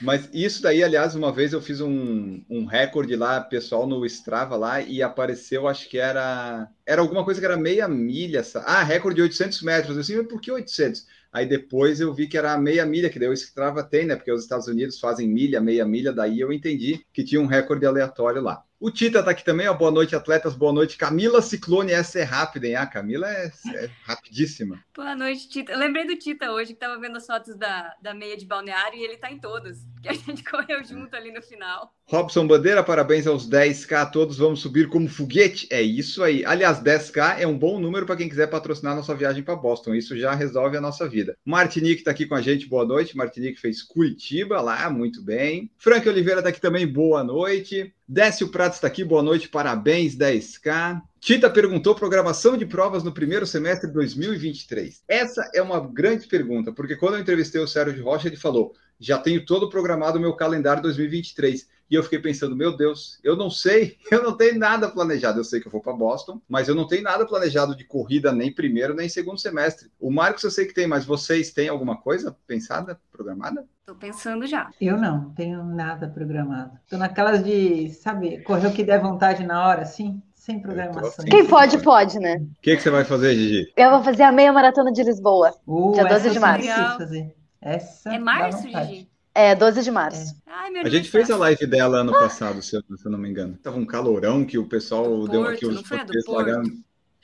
[0.00, 4.56] Mas isso daí, aliás, uma vez eu fiz um, um recorde lá, pessoal, no Strava
[4.56, 6.68] lá, e apareceu, acho que era.
[6.86, 8.42] Era alguma coisa que era meia milha.
[8.64, 9.94] Ah, recorde de 800 metros.
[9.94, 11.06] Eu assim, mas por que 800?
[11.32, 14.16] Aí depois eu vi que era meia milha, que daí o Strava tem, né?
[14.16, 17.86] Porque os Estados Unidos fazem milha, meia milha, daí eu entendi que tinha um recorde
[17.86, 18.64] aleatório lá.
[18.80, 19.74] O Tita tá aqui também, ó.
[19.74, 20.54] Boa noite, atletas.
[20.54, 21.92] Boa noite, Camila Ciclone.
[21.92, 22.76] Essa é rápida, hein?
[22.76, 24.82] Ah, Camila é, é rapidíssima.
[24.96, 25.72] Boa noite, Tita.
[25.72, 28.98] Eu lembrei do Tita hoje, que tava vendo as fotos da, da meia de balneário
[28.98, 29.86] e ele tá em todas.
[30.02, 31.92] Que a gente correu junto ali no final.
[32.06, 34.38] Robson Bandeira, parabéns aos 10k a todos.
[34.38, 35.68] Vamos subir como foguete.
[35.70, 36.42] É isso aí.
[36.46, 39.94] Aliás, 10k é um bom número para quem quiser patrocinar nossa viagem para Boston.
[39.94, 41.36] Isso já resolve a nossa vida.
[41.44, 42.66] Martinique está aqui com a gente.
[42.66, 43.14] Boa noite.
[43.14, 45.70] Martinique fez Curitiba lá, muito bem.
[45.76, 46.86] Frank Oliveira está aqui também.
[46.86, 47.94] Boa noite.
[48.12, 49.04] Décio Pratos está aqui.
[49.04, 49.48] Boa noite.
[49.48, 51.00] Parabéns, 10k.
[51.20, 55.04] Tita perguntou programação de provas no primeiro semestre de 2023.
[55.06, 59.16] Essa é uma grande pergunta, porque quando eu entrevistei o Sérgio Rocha, ele falou: já
[59.16, 61.68] tenho todo programado o meu calendário 2023.
[61.90, 65.40] E eu fiquei pensando, meu Deus, eu não sei, eu não tenho nada planejado.
[65.40, 68.32] Eu sei que eu vou para Boston, mas eu não tenho nada planejado de corrida
[68.32, 69.90] nem primeiro nem segundo semestre.
[69.98, 73.66] O Marcos eu sei que tem, mas vocês têm alguma coisa pensada, programada?
[73.84, 74.70] Tô pensando já.
[74.80, 76.78] Eu não, não tenho nada programado.
[76.88, 81.08] Tô naquelas de, sabe, correr o que der vontade na hora, assim, sem programação.
[81.08, 81.28] assim.
[81.28, 82.36] Quem pode, pode, né?
[82.36, 83.72] O que, que você vai fazer, Gigi?
[83.76, 85.52] Eu vou fazer a meia maratona de Lisboa.
[85.66, 86.66] Uh, Dia 12 essa de março.
[86.68, 87.34] preciso fazer.
[87.60, 88.62] Essa É março.
[88.68, 89.09] Gigi?
[89.34, 90.34] É, 12 de março.
[90.46, 93.18] Ai, meu A gente fez a live dela ano passado, se eu, se eu não
[93.18, 93.56] me engano.
[93.62, 96.64] Tava um calorão que o pessoal Do deu aqui os a largaram.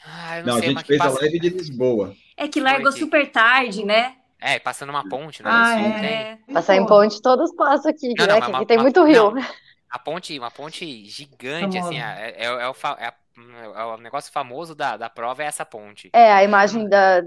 [0.05, 2.14] Ah, não, Não, a sei, gente mas que fez a passa- live de Lisboa.
[2.37, 3.01] É que largou Foi.
[3.01, 4.14] super tarde, né?
[4.40, 5.51] É, passando uma ponte, né?
[5.51, 6.01] Ah, no sul, é.
[6.01, 6.09] tem.
[6.11, 6.38] É.
[6.53, 8.33] Passar em ponte, todos passam aqui, Não, né?
[8.35, 9.31] não, que mas aqui uma- tem uma- muito rio.
[9.33, 9.45] não.
[9.90, 11.88] A ponte, uma ponte gigante, Famosa.
[11.88, 15.42] assim, é, é, é o, fa- é a- é o negócio famoso da, da prova
[15.42, 16.11] é essa ponte.
[16.12, 17.20] É, a imagem da,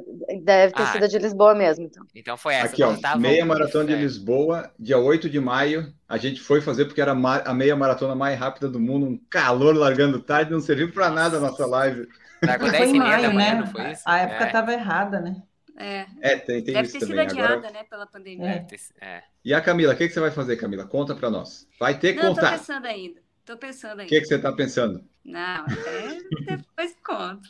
[0.44, 0.86] deve ter Ah.
[0.88, 2.06] sido a de Lisboa mesmo, então.
[2.16, 2.68] Então foi essa.
[2.74, 4.04] Aqui, ó, tava meia um maratona de inferno.
[4.08, 5.94] Lisboa, dia 8 de maio.
[6.08, 9.76] A gente foi fazer porque era a meia maratona mais rápida do mundo, um calor
[9.76, 12.08] largando tarde, não serviu para nada a nossa live.
[12.44, 13.60] Largou Foi 10 em e meia da maio, manhã, né?
[13.60, 14.04] não foi isso?
[14.06, 15.44] A época é, tava errada, né?
[15.78, 16.06] É.
[16.22, 18.66] É, tem, tem Deve isso ter sido adiada, Agora, né, pela pandemia.
[19.02, 19.06] É.
[19.06, 19.24] é.
[19.46, 20.86] e a Camila, o que, que você vai fazer, Camila?
[20.86, 21.68] Conta para nós.
[21.80, 22.58] Vai ter que Não, tô contar.
[22.58, 23.22] pensando ainda.
[23.50, 24.06] Tô pensando O ainda.
[24.10, 25.04] que, que você está pensando?
[25.26, 26.20] Não, até
[26.56, 27.50] depois conto.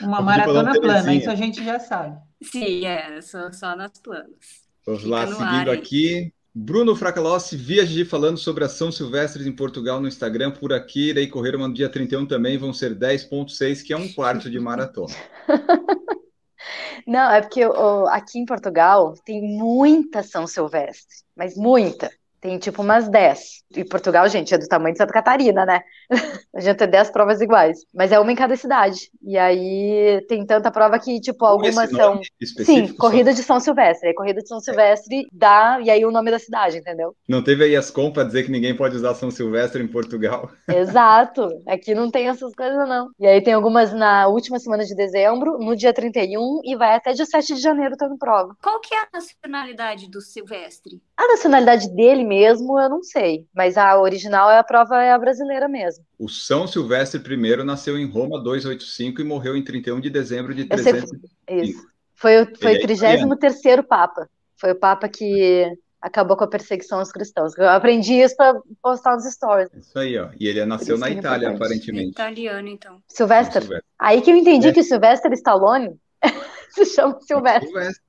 [0.00, 2.18] Uma maratona plana, isso a gente já sabe.
[2.42, 4.64] Sim, é, só, só nos planos.
[4.86, 6.32] Vamos Fica lá, seguindo ar, aqui.
[6.54, 10.50] Bruno Fracalossi, via Gigi falando sobre a São Silvestres em Portugal no Instagram.
[10.50, 14.10] Por aqui, irei correr uma no dia 31 também, vão ser 10,6, que é um
[14.10, 15.14] quarto de maratona.
[17.06, 22.10] Não, é porque ó, aqui em Portugal tem muita São Silvestre, mas muita.
[22.40, 23.60] Tem tipo umas 10.
[23.76, 25.82] E Portugal, gente, é do tamanho de Santa Catarina, né?
[26.54, 27.78] A gente tem 10 provas iguais.
[27.94, 29.10] Mas é uma em cada cidade.
[29.22, 32.20] E aí tem tanta prova que, tipo, algumas esse são.
[32.64, 32.94] Sim, só.
[32.96, 34.08] corrida de São Silvestre.
[34.08, 37.14] Aí corrida de São Silvestre dá, e aí o nome da cidade, entendeu?
[37.28, 40.50] Não teve aí as compras dizer que ninguém pode usar São Silvestre em Portugal.
[40.68, 41.48] Exato.
[41.68, 43.10] Aqui não tem essas coisas, não.
[43.18, 47.12] E aí tem algumas na última semana de dezembro, no dia 31, e vai até
[47.12, 48.56] dia 7 de janeiro tendo prova.
[48.62, 51.00] Qual que é a nacionalidade do Silvestre?
[51.16, 53.44] A nacionalidade dele mesmo, eu não sei.
[53.54, 56.04] Mas a original é a prova é a brasileira mesmo.
[56.18, 60.66] O São Silvestre I nasceu em Roma 285 e morreu em 31 de dezembro de
[60.70, 61.10] Eu sei- 300.
[61.50, 61.86] Isso.
[62.14, 64.28] Foi, o- foi Ele o é 33 Papa.
[64.56, 65.66] Foi o Papa que
[66.00, 67.56] acabou com a perseguição aos cristãos.
[67.58, 69.68] Eu aprendi isso para postar nos stories.
[69.74, 70.28] Isso aí, ó.
[70.38, 71.56] E ele nasceu na é Itália, importante.
[71.56, 72.10] aparentemente.
[72.10, 73.02] Italiano, então.
[73.08, 73.60] Silvestre.
[73.62, 73.86] Silvestre.
[73.98, 74.72] Aí que eu entendi É.
[74.72, 75.94] que Sylvester Stallone
[76.70, 77.66] se chama Silvestre.
[77.68, 78.02] Silvestre.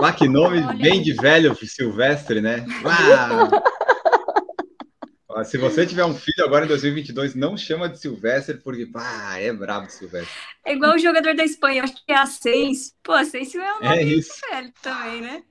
[0.00, 2.64] Ah, que nome Olha bem de velho, Silvestre, né?
[5.28, 9.38] Ó, Se você tiver um filho agora em 2022, não chama de Silvestre, porque, pá,
[9.38, 10.32] é brabo Silvestre.
[10.64, 12.92] É igual o jogador da Espanha, acho que é Asensio.
[13.02, 14.32] Pô, Asensio é um É nome isso.
[14.50, 15.42] velho também, né?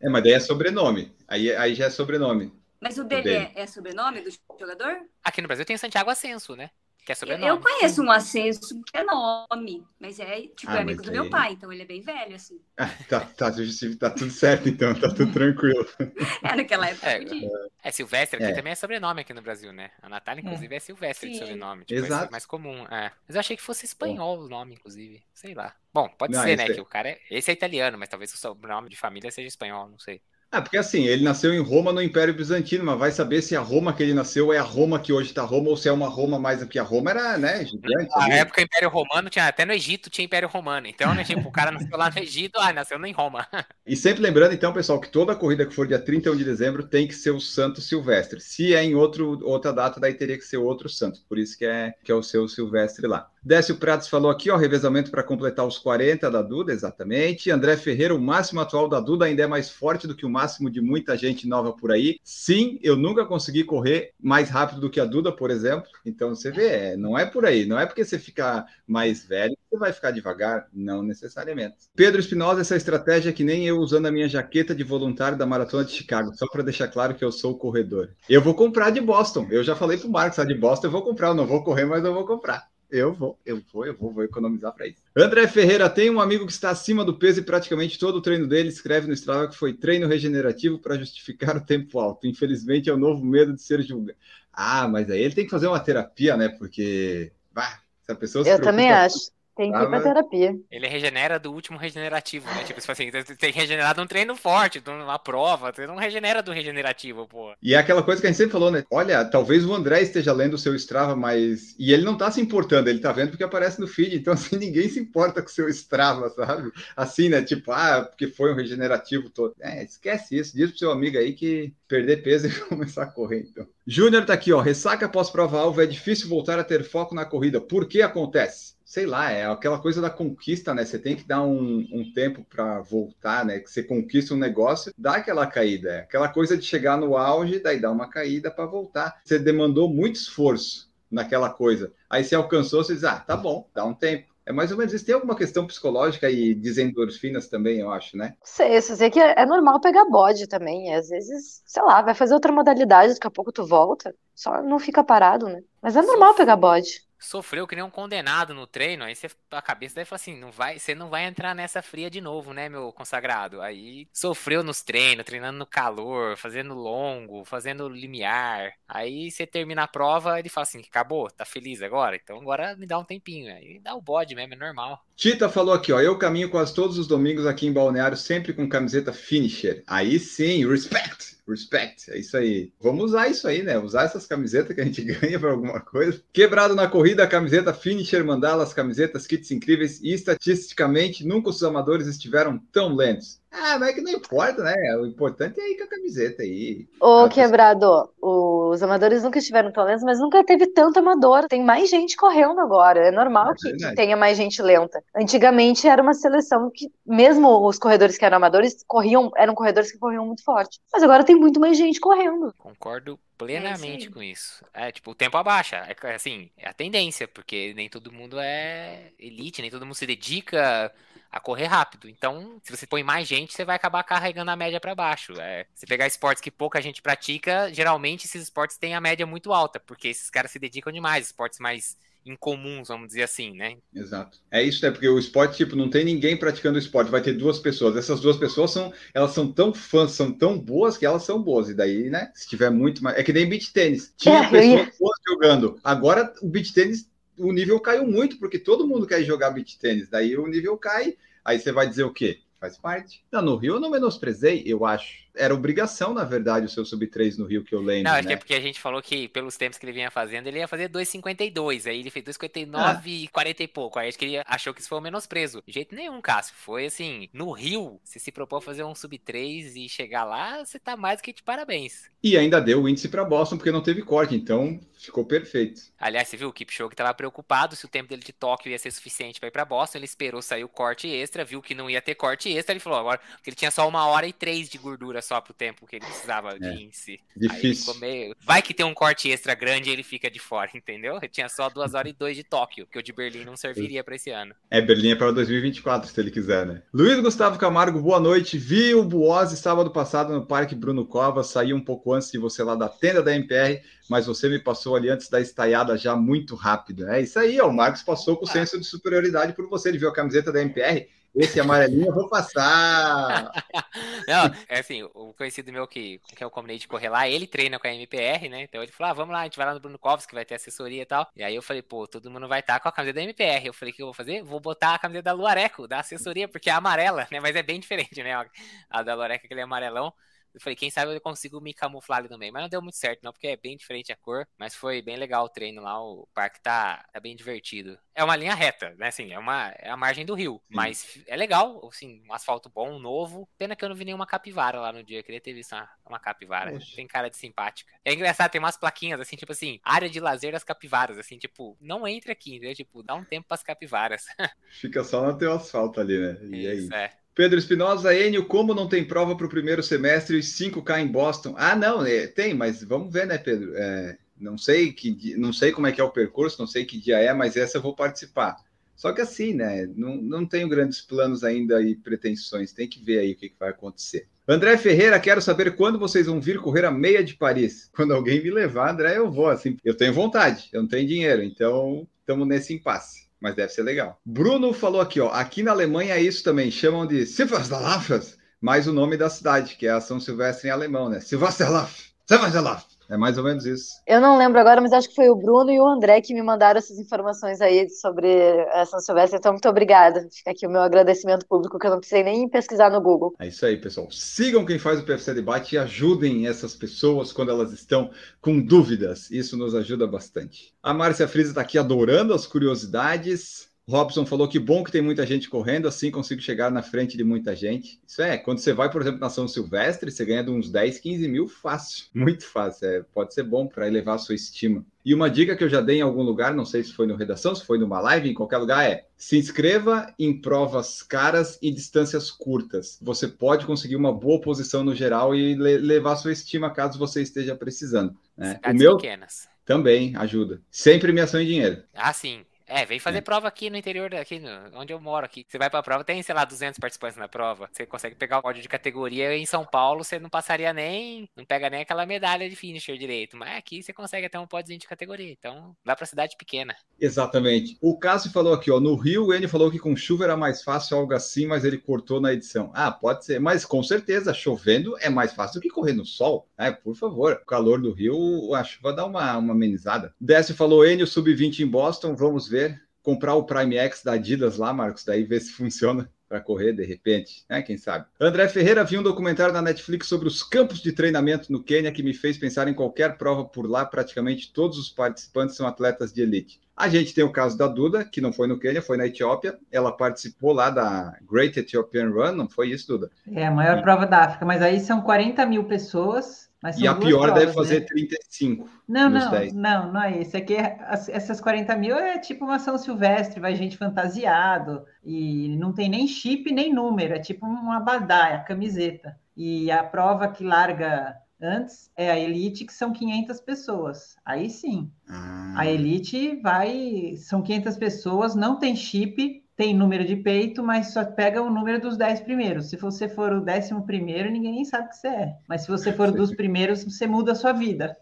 [0.00, 1.14] É, mas daí é sobrenome.
[1.28, 2.52] Aí, aí já é sobrenome.
[2.80, 3.50] Mas o dele dele.
[3.54, 4.96] é, é sobrenome do jogador?
[5.22, 6.70] Aqui no Brasil tem Santiago Ascenso, né?
[7.04, 7.46] Que é Eu, sobrenome.
[7.48, 11.28] eu conheço um Ascenso que é nome, mas é tipo Ah, é amigo do meu
[11.30, 12.60] pai, então ele é bem velho, assim.
[12.76, 15.86] Ah, tá, tá, justi- tá tudo certo, então, tá tudo tranquilo.
[16.42, 17.48] É, naquela época É, podia.
[17.82, 18.52] É Silvestre aqui É.
[18.52, 19.90] também é sobrenome aqui no Brasil, né?
[20.02, 21.38] A Natália, inclusive, é, Silvestre de Sim.
[21.38, 21.84] sobrenome.
[21.84, 22.26] Tipo, Exato.
[22.26, 22.84] é mais comum.
[22.86, 23.12] É.
[23.26, 25.22] Mas eu achei que fosse espanhol o nome, inclusive.
[25.34, 25.74] Sei lá.
[25.92, 26.64] Bom, pode Não, ser, né?
[26.64, 27.20] é- Que o cara é.
[27.30, 30.22] Esse é italiano, mas talvez o sobrenome de família seja espanhol, não sei.
[30.52, 33.60] Ah, porque assim, ele nasceu em Roma no Império Bizantino, mas vai saber se a
[33.60, 36.08] Roma que ele nasceu é a Roma que hoje tá Roma ou se é uma
[36.08, 38.10] Roma mais do que a Roma era, né, gigante.
[38.16, 39.46] Na época, o Império Romano tinha.
[39.46, 40.88] Até no Egito tinha Império Romano.
[40.88, 41.22] Então, né?
[41.22, 43.46] Tipo, o cara nasceu lá no Egito, ah, nasceu em Roma.
[43.86, 47.08] E sempre lembrando, então, pessoal, que toda corrida que for dia 31 de dezembro tem
[47.08, 48.40] que ser o Santo Silvestre.
[48.40, 51.20] Se é em outro, outra data, daí teria que ser outro santo.
[51.28, 53.28] Por isso que é, que é o seu Silvestre lá.
[53.42, 57.50] Décio Pratos falou aqui, ó, revezamento para completar os 40 da Duda, exatamente.
[57.50, 60.39] André Ferreira, o máximo atual da Duda ainda é mais forte do que o máximo
[60.70, 62.18] de muita gente nova por aí.
[62.22, 65.88] Sim, eu nunca consegui correr mais rápido do que a Duda, por exemplo.
[66.04, 67.66] Então você vê, é, não é por aí.
[67.66, 71.76] Não é porque você fica mais velho você vai ficar devagar, não necessariamente.
[71.94, 75.46] Pedro Espinosa, essa estratégia é que nem eu usando a minha jaqueta de voluntário da
[75.46, 78.10] Maratona de Chicago, só para deixar claro que eu sou o corredor.
[78.28, 79.46] Eu vou comprar de Boston.
[79.48, 81.28] Eu já falei pro Marcos, a de Boston eu vou comprar.
[81.28, 82.68] Eu não vou correr, mas eu vou comprar.
[82.90, 85.00] Eu vou, eu vou, eu vou, vou economizar para isso.
[85.16, 88.46] André Ferreira tem um amigo que está acima do peso e praticamente todo o treino
[88.46, 92.26] dele escreve no Strava que foi treino regenerativo para justificar o tempo alto.
[92.26, 94.18] Infelizmente é o novo medo de ser julgado.
[94.52, 96.48] Ah, mas aí ele tem que fazer uma terapia, né?
[96.48, 99.30] Porque, bah, se a pessoa se Eu também acho.
[99.60, 100.56] Tem que Ah, ir pra mas- terapia.
[100.70, 102.64] Ele regenera do último regenerativo, né?
[102.64, 106.50] Tipo tipo assim, tem regenerado um treino forte, de uma prova, você não regenera do
[106.50, 107.52] regenerativo, pô.
[107.62, 108.84] E é aquela coisa que a gente sempre falou, né?
[108.90, 111.74] Olha, talvez o André esteja lendo o seu Strava, mas.
[111.78, 114.16] E ele não tá se importando, ele tá vendo porque aparece no feed.
[114.16, 116.70] Então, assim, ninguém se importa com o seu Strava, sabe?
[116.96, 117.42] Assim, né?
[117.42, 119.54] Tipo, ah, porque foi um regenerativo todo.
[119.60, 120.56] É, esquece isso.
[120.56, 123.66] Diz pro seu amigo aí que perder peso e começar a correr, então.
[123.86, 124.60] Júnior tá aqui, ó.
[124.60, 127.60] Ressaca pós-prova-alvo é difícil voltar a ter foco na corrida.
[127.60, 128.79] Por que acontece?
[128.90, 130.84] Sei lá, é aquela coisa da conquista, né?
[130.84, 133.60] Você tem que dar um, um tempo para voltar, né?
[133.60, 135.90] Que você conquista um negócio, dá aquela caída.
[135.90, 139.20] É aquela coisa de chegar no auge, daí dá uma caída para voltar.
[139.24, 141.92] Você demandou muito esforço naquela coisa.
[142.10, 144.26] Aí você alcançou, você diz, ah, tá bom, dá um tempo.
[144.44, 145.06] É mais ou menos isso.
[145.06, 148.34] Tem alguma questão psicológica e de endorfinas também, eu acho, né?
[148.42, 150.92] Sei, eu sei que é é normal pegar bode também.
[150.92, 154.12] Às vezes, sei lá, vai fazer outra modalidade, daqui a pouco tu volta.
[154.34, 155.62] Só não fica parado, né?
[155.80, 157.08] Mas é normal pegar bode.
[157.20, 160.50] Sofreu que nem um condenado no treino, aí você, a cabeça deve falar assim, não
[160.50, 163.60] vai, você não vai entrar nessa fria de novo, né, meu consagrado?
[163.60, 168.72] Aí sofreu nos treinos, treinando no calor, fazendo longo, fazendo limiar.
[168.88, 172.16] Aí você termina a prova, ele fala assim, acabou, tá feliz agora?
[172.16, 173.52] Então agora me dá um tempinho.
[173.52, 175.04] Aí dá o bode mesmo, é normal.
[175.16, 176.00] Tita falou aqui, ó.
[176.00, 179.84] Eu caminho quase todos os domingos aqui em Balneário, sempre com camiseta finisher.
[179.86, 182.10] Aí sim, respect, respect.
[182.10, 182.72] É isso aí.
[182.80, 183.78] Vamos usar isso aí, né?
[183.78, 186.22] Usar essas camisetas que a gente ganha para alguma coisa.
[186.32, 190.00] Quebrado na corrida, a camiseta finisher, mandalas, camisetas, kits incríveis.
[190.02, 193.39] E estatisticamente, nunca os amadores estiveram tão lentos.
[193.52, 194.74] Ah, mas é que não importa, né?
[194.96, 196.86] O importante é ir com a camiseta aí.
[197.00, 201.48] Ô, Ah, quebrado, os amadores nunca estiveram tão lentos, mas nunca teve tanto amador.
[201.48, 203.08] Tem mais gente correndo agora.
[203.08, 205.02] É normal É que, que tenha mais gente lenta.
[205.16, 209.98] Antigamente era uma seleção que, mesmo os corredores que eram amadores, corriam, eram corredores que
[209.98, 210.78] corriam muito forte.
[210.92, 212.54] Mas agora tem muito mais gente correndo.
[212.58, 214.12] Concordo É plenamente aí.
[214.12, 214.62] com isso.
[214.74, 215.76] É, tipo, o tempo abaixa.
[215.76, 220.06] É assim, é a tendência, porque nem todo mundo é elite, nem todo mundo se
[220.06, 220.92] dedica
[221.30, 222.08] a correr rápido.
[222.08, 225.40] Então, se você põe mais gente, você vai acabar carregando a média para baixo.
[225.40, 229.52] É, se pegar esportes que pouca gente pratica, geralmente esses esportes têm a média muito
[229.52, 233.76] alta, porque esses caras se dedicam demais, esportes mais incomuns, vamos dizer assim, né?
[233.94, 234.38] Exato.
[234.50, 234.90] É isso, né?
[234.90, 237.96] Porque o esporte, tipo, não tem ninguém praticando o esporte, vai ter duas pessoas.
[237.96, 241.68] Essas duas pessoas são, elas são tão fãs, são tão boas que elas são boas.
[241.70, 242.30] E daí, né?
[242.34, 243.16] Se tiver muito mais.
[243.16, 244.12] É que nem beach tênis.
[244.18, 245.80] Tinha É, pessoas boas jogando.
[245.82, 247.09] Agora o beach tênis,
[247.40, 250.08] o nível caiu muito, porque todo mundo quer jogar beach tênis.
[250.08, 251.16] Daí o nível cai.
[251.44, 252.40] Aí você vai dizer o quê?
[252.60, 253.24] Faz parte.
[253.32, 255.20] Não, no Rio eu não menosprezei, eu acho.
[255.34, 258.10] Era obrigação, na verdade, o seu sub-3 no Rio, que eu lembro.
[258.10, 258.28] Não, acho né?
[258.28, 260.68] que é porque a gente falou que pelos tempos que ele vinha fazendo, ele ia
[260.68, 261.86] fazer 2,52.
[261.86, 263.98] Aí ele fez 2,59 e 40 e pouco.
[263.98, 265.62] Aí acho que ele achou que isso foi um menosprezo.
[265.66, 266.54] De jeito nenhum, Cássio.
[266.54, 270.98] Foi assim, no Rio, se se propôs fazer um sub-3 e chegar lá, você tá
[270.98, 272.10] mais do que de parabéns.
[272.22, 274.34] E ainda deu o índice para Boston, porque não teve corte.
[274.34, 275.80] Então, ficou perfeito.
[275.98, 278.90] Aliás, você viu, o Kipchoge estava preocupado se o tempo dele de Tóquio ia ser
[278.90, 279.98] suficiente para ir para Boston.
[279.98, 282.72] Ele esperou sair o corte extra, viu que não ia ter corte extra.
[282.72, 285.54] Ele falou agora que ele tinha só uma hora e três de gordura só pro
[285.54, 286.74] tempo que ele precisava de É.
[286.74, 287.20] índice.
[287.36, 287.94] Difícil.
[287.94, 288.34] Meio...
[288.40, 291.16] Vai que tem um corte extra grande e ele fica de fora, entendeu?
[291.16, 294.02] Ele tinha só duas horas e dois de Tóquio, que o de Berlim não serviria
[294.04, 294.54] para esse ano.
[294.70, 296.82] É, Berlim é para 2024, se ele quiser, né?
[296.92, 298.58] Luiz Gustavo Camargo, boa noite.
[298.58, 302.62] Vi o Buose sábado passado no Parque Bruno Covas, saí um pouco antes de você
[302.62, 306.56] lá da tenda da MPR, mas você me passou ali antes da estaiada já muito
[306.56, 307.08] rápido.
[307.08, 309.88] É isso aí, ó, o Marcos passou com o senso de superioridade por você.
[309.88, 313.52] Ele viu a camiseta da MPR, esse amarelinho eu vou passar.
[314.26, 317.46] Não, é assim, o conhecido meu que, com quem eu combinei de correr lá, ele
[317.46, 318.62] treina com a MPR, né?
[318.62, 320.44] Então ele falou: ah, vamos lá, a gente vai lá no Bruno Covas, que vai
[320.44, 321.28] ter assessoria e tal.
[321.36, 323.64] E aí eu falei, pô, todo mundo vai estar com a camiseta da MPR.
[323.64, 324.42] Eu falei, o que eu vou fazer?
[324.42, 327.38] Vou botar a camiseta da Luareco, da assessoria, porque é amarela, né?
[327.38, 328.44] Mas é bem diferente, né?
[328.90, 330.12] A da Luareco, aquele amarelão.
[330.54, 332.52] Eu falei, quem sabe eu consigo me camuflar ali no meio.
[332.52, 334.46] Mas não deu muito certo, não, porque é bem diferente a cor.
[334.58, 336.02] Mas foi bem legal o treino lá.
[336.02, 337.98] O parque tá, tá bem divertido.
[338.14, 339.08] É uma linha reta, né?
[339.08, 340.60] Assim, é, uma, é a margem do rio.
[340.68, 343.48] Mas é legal, assim, um asfalto bom, novo.
[343.56, 345.20] Pena que eu não vi nenhuma capivara lá no dia.
[345.20, 346.72] Eu queria ter visto uma, uma capivara.
[346.72, 346.96] Poxa.
[346.96, 347.92] Tem cara de simpática.
[348.04, 351.18] É engraçado, tem umas plaquinhas, assim, tipo assim, área de lazer das capivaras.
[351.18, 352.74] Assim, tipo, não entre aqui, entendeu?
[352.74, 354.26] Tipo, dá um tempo pras capivaras.
[354.80, 356.38] Fica só no teu asfalto ali, né?
[356.42, 356.78] E aí?
[356.78, 357.19] Isso, é.
[357.34, 361.54] Pedro Espinosa, Enio, como não tem prova para o primeiro semestre e 5K em Boston?
[361.56, 363.72] Ah, não, é, tem, mas vamos ver, né, Pedro?
[363.76, 366.98] É, não sei que não sei como é que é o percurso, não sei que
[366.98, 368.56] dia é, mas essa eu vou participar.
[369.00, 369.86] Só que assim, né?
[369.96, 372.70] Não, não tenho grandes planos ainda e pretensões.
[372.70, 374.28] Tem que ver aí o que, que vai acontecer.
[374.46, 377.88] André Ferreira, quero saber quando vocês vão vir correr a meia de Paris.
[377.96, 379.48] Quando alguém me levar, André, eu vou.
[379.48, 383.29] Assim, eu tenho vontade, eu não tenho dinheiro, então estamos nesse impasse.
[383.40, 384.20] Mas deve ser legal.
[384.24, 385.30] Bruno falou aqui, ó.
[385.30, 386.70] Aqui na Alemanha é isso também.
[386.70, 391.08] Chamam de Silvesterlauf, mais o nome da cidade, que é a São Silvestre em alemão,
[391.08, 391.20] né?
[391.20, 392.10] Silvesterlauf.
[392.26, 392.84] Silvesterlauf.
[393.10, 393.88] É mais ou menos isso.
[394.06, 396.42] Eu não lembro agora, mas acho que foi o Bruno e o André que me
[396.42, 398.28] mandaram essas informações aí sobre
[398.72, 399.36] a São Silvestre.
[399.36, 400.28] Então, muito obrigada.
[400.32, 403.34] Fica aqui o meu agradecimento público, que eu não precisei nem pesquisar no Google.
[403.40, 404.08] É isso aí, pessoal.
[404.12, 409.28] Sigam quem faz o PFC Debate e ajudem essas pessoas quando elas estão com dúvidas.
[409.28, 410.72] Isso nos ajuda bastante.
[410.80, 413.69] A Márcia Frisa está aqui adorando as curiosidades.
[413.90, 417.24] Robson falou que bom que tem muita gente correndo, assim consigo chegar na frente de
[417.24, 418.00] muita gente.
[418.06, 421.00] Isso é, quando você vai, por exemplo, na São Silvestre, você ganha de uns 10,
[421.00, 422.06] 15 mil fácil.
[422.14, 422.88] Muito fácil.
[422.88, 424.84] É, pode ser bom para elevar a sua estima.
[425.04, 427.16] E uma dica que eu já dei em algum lugar, não sei se foi no
[427.16, 431.70] Redação, se foi numa live, em qualquer lugar, é se inscreva em provas caras e
[431.70, 432.98] distâncias curtas.
[433.02, 436.98] Você pode conseguir uma boa posição no geral e le levar a sua estima caso
[436.98, 438.14] você esteja precisando.
[438.36, 438.60] Né?
[438.64, 439.48] O meu pequenas.
[439.64, 440.60] também ajuda.
[440.70, 441.82] Sem premiação em dinheiro.
[441.94, 442.44] Ah, sim.
[442.72, 445.44] É, vem fazer prova aqui no interior daqui, no- onde eu moro aqui.
[445.48, 447.68] Você vai pra prova, tem, sei lá, 200 participantes na prova.
[447.72, 451.44] Você consegue pegar o código de categoria em São Paulo, você não passaria nem, não
[451.44, 453.36] pega nem aquela medalha de finisher direito.
[453.36, 455.32] Mas aqui você consegue até um pódiozinho de categoria.
[455.32, 456.72] Então, vai pra cidade pequena.
[457.00, 457.76] Exatamente.
[457.80, 460.62] O Cássio falou aqui, ó, no Rio, o N falou que com chuva era mais
[460.62, 462.70] fácil, algo assim, mas ele cortou na edição.
[462.72, 466.46] Ah, pode ser, mas com certeza, chovendo é mais fácil do que correr no sol.
[466.56, 467.40] É, por favor.
[467.42, 470.14] O calor do Rio, a chuva dá uma, uma amenizada.
[470.20, 472.59] Décio falou, N, o sub-20 em Boston, vamos ver.
[473.02, 476.84] Comprar o Prime X da Adidas lá, Marcos, daí ver se funciona para correr de
[476.84, 477.60] repente, né?
[477.60, 478.06] Quem sabe?
[478.20, 482.02] André Ferreira viu um documentário na Netflix sobre os campos de treinamento no Quênia que
[482.02, 483.84] me fez pensar em qualquer prova por lá.
[483.84, 486.60] Praticamente todos os participantes são atletas de elite.
[486.76, 489.58] A gente tem o caso da Duda, que não foi no Quênia, foi na Etiópia.
[489.70, 493.10] Ela participou lá da Great Ethiopian Run, não foi isso, Duda?
[493.30, 496.49] É a maior prova da África, mas aí são 40 mil pessoas.
[496.62, 497.86] Mas E a pior provas, deve fazer né?
[497.86, 499.52] 35 Não, não, 10.
[499.52, 500.36] não, não é isso.
[500.36, 505.56] É que as- essas 40 mil é tipo uma São Silvestre, vai gente fantasiado, e
[505.56, 509.18] não tem nem chip nem número, é tipo uma abadá, é a camiseta.
[509.36, 514.16] E a prova que larga antes é a Elite, que são 500 pessoas.
[514.24, 520.16] Aí sim, Ah, a Elite vai, são 500 pessoas, não tem chip, tem número de
[520.16, 522.70] peito, mas só pega o número dos 10 primeiros.
[522.70, 525.34] Se você for o décimo primeiro, ninguém nem sabe que você é.
[525.46, 527.94] Mas se você for dos primeiros, você muda a sua vida.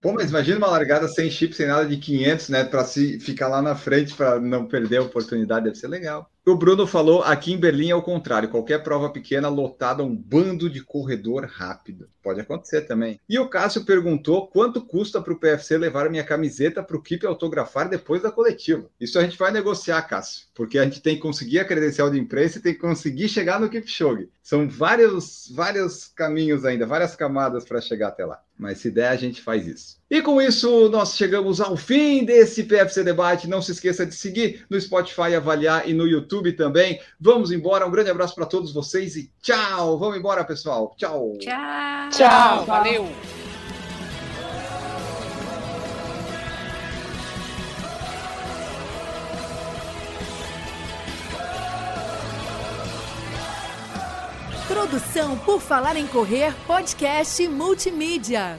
[0.00, 2.62] Pô, mas imagina uma largada sem chip, sem nada de 500, né?
[2.62, 6.30] Para se ficar lá na frente para não perder a oportunidade, deve ser legal.
[6.46, 8.48] O Bruno falou, aqui em Berlim é o contrário.
[8.48, 12.08] Qualquer prova pequena lotada um bando de corredor rápido.
[12.22, 13.18] Pode acontecer também.
[13.28, 17.26] E o Cássio perguntou quanto custa para o PFC levar minha camiseta para o Keep
[17.26, 18.90] autografar depois da coletiva.
[19.00, 22.18] Isso a gente vai negociar, Cássio, porque a gente tem que conseguir a credencial de
[22.18, 24.28] imprensa e tem que conseguir chegar no Kipchoge.
[24.42, 28.42] São vários, vários caminhos ainda, várias camadas para chegar até lá.
[28.58, 29.98] Mas se der, a gente faz isso.
[30.10, 33.48] E com isso, nós chegamos ao fim desse PFC Debate.
[33.48, 37.00] Não se esqueça de seguir no Spotify, avaliar e no YouTube também.
[37.18, 37.86] Vamos embora.
[37.86, 39.98] Um grande abraço para todos vocês e tchau.
[39.98, 40.94] Vamos embora, pessoal.
[40.98, 41.38] Tchau.
[41.38, 42.09] Tchau.
[42.10, 43.08] Tchau, valeu!
[54.66, 58.58] Produção por Falar em Correr, podcast multimídia.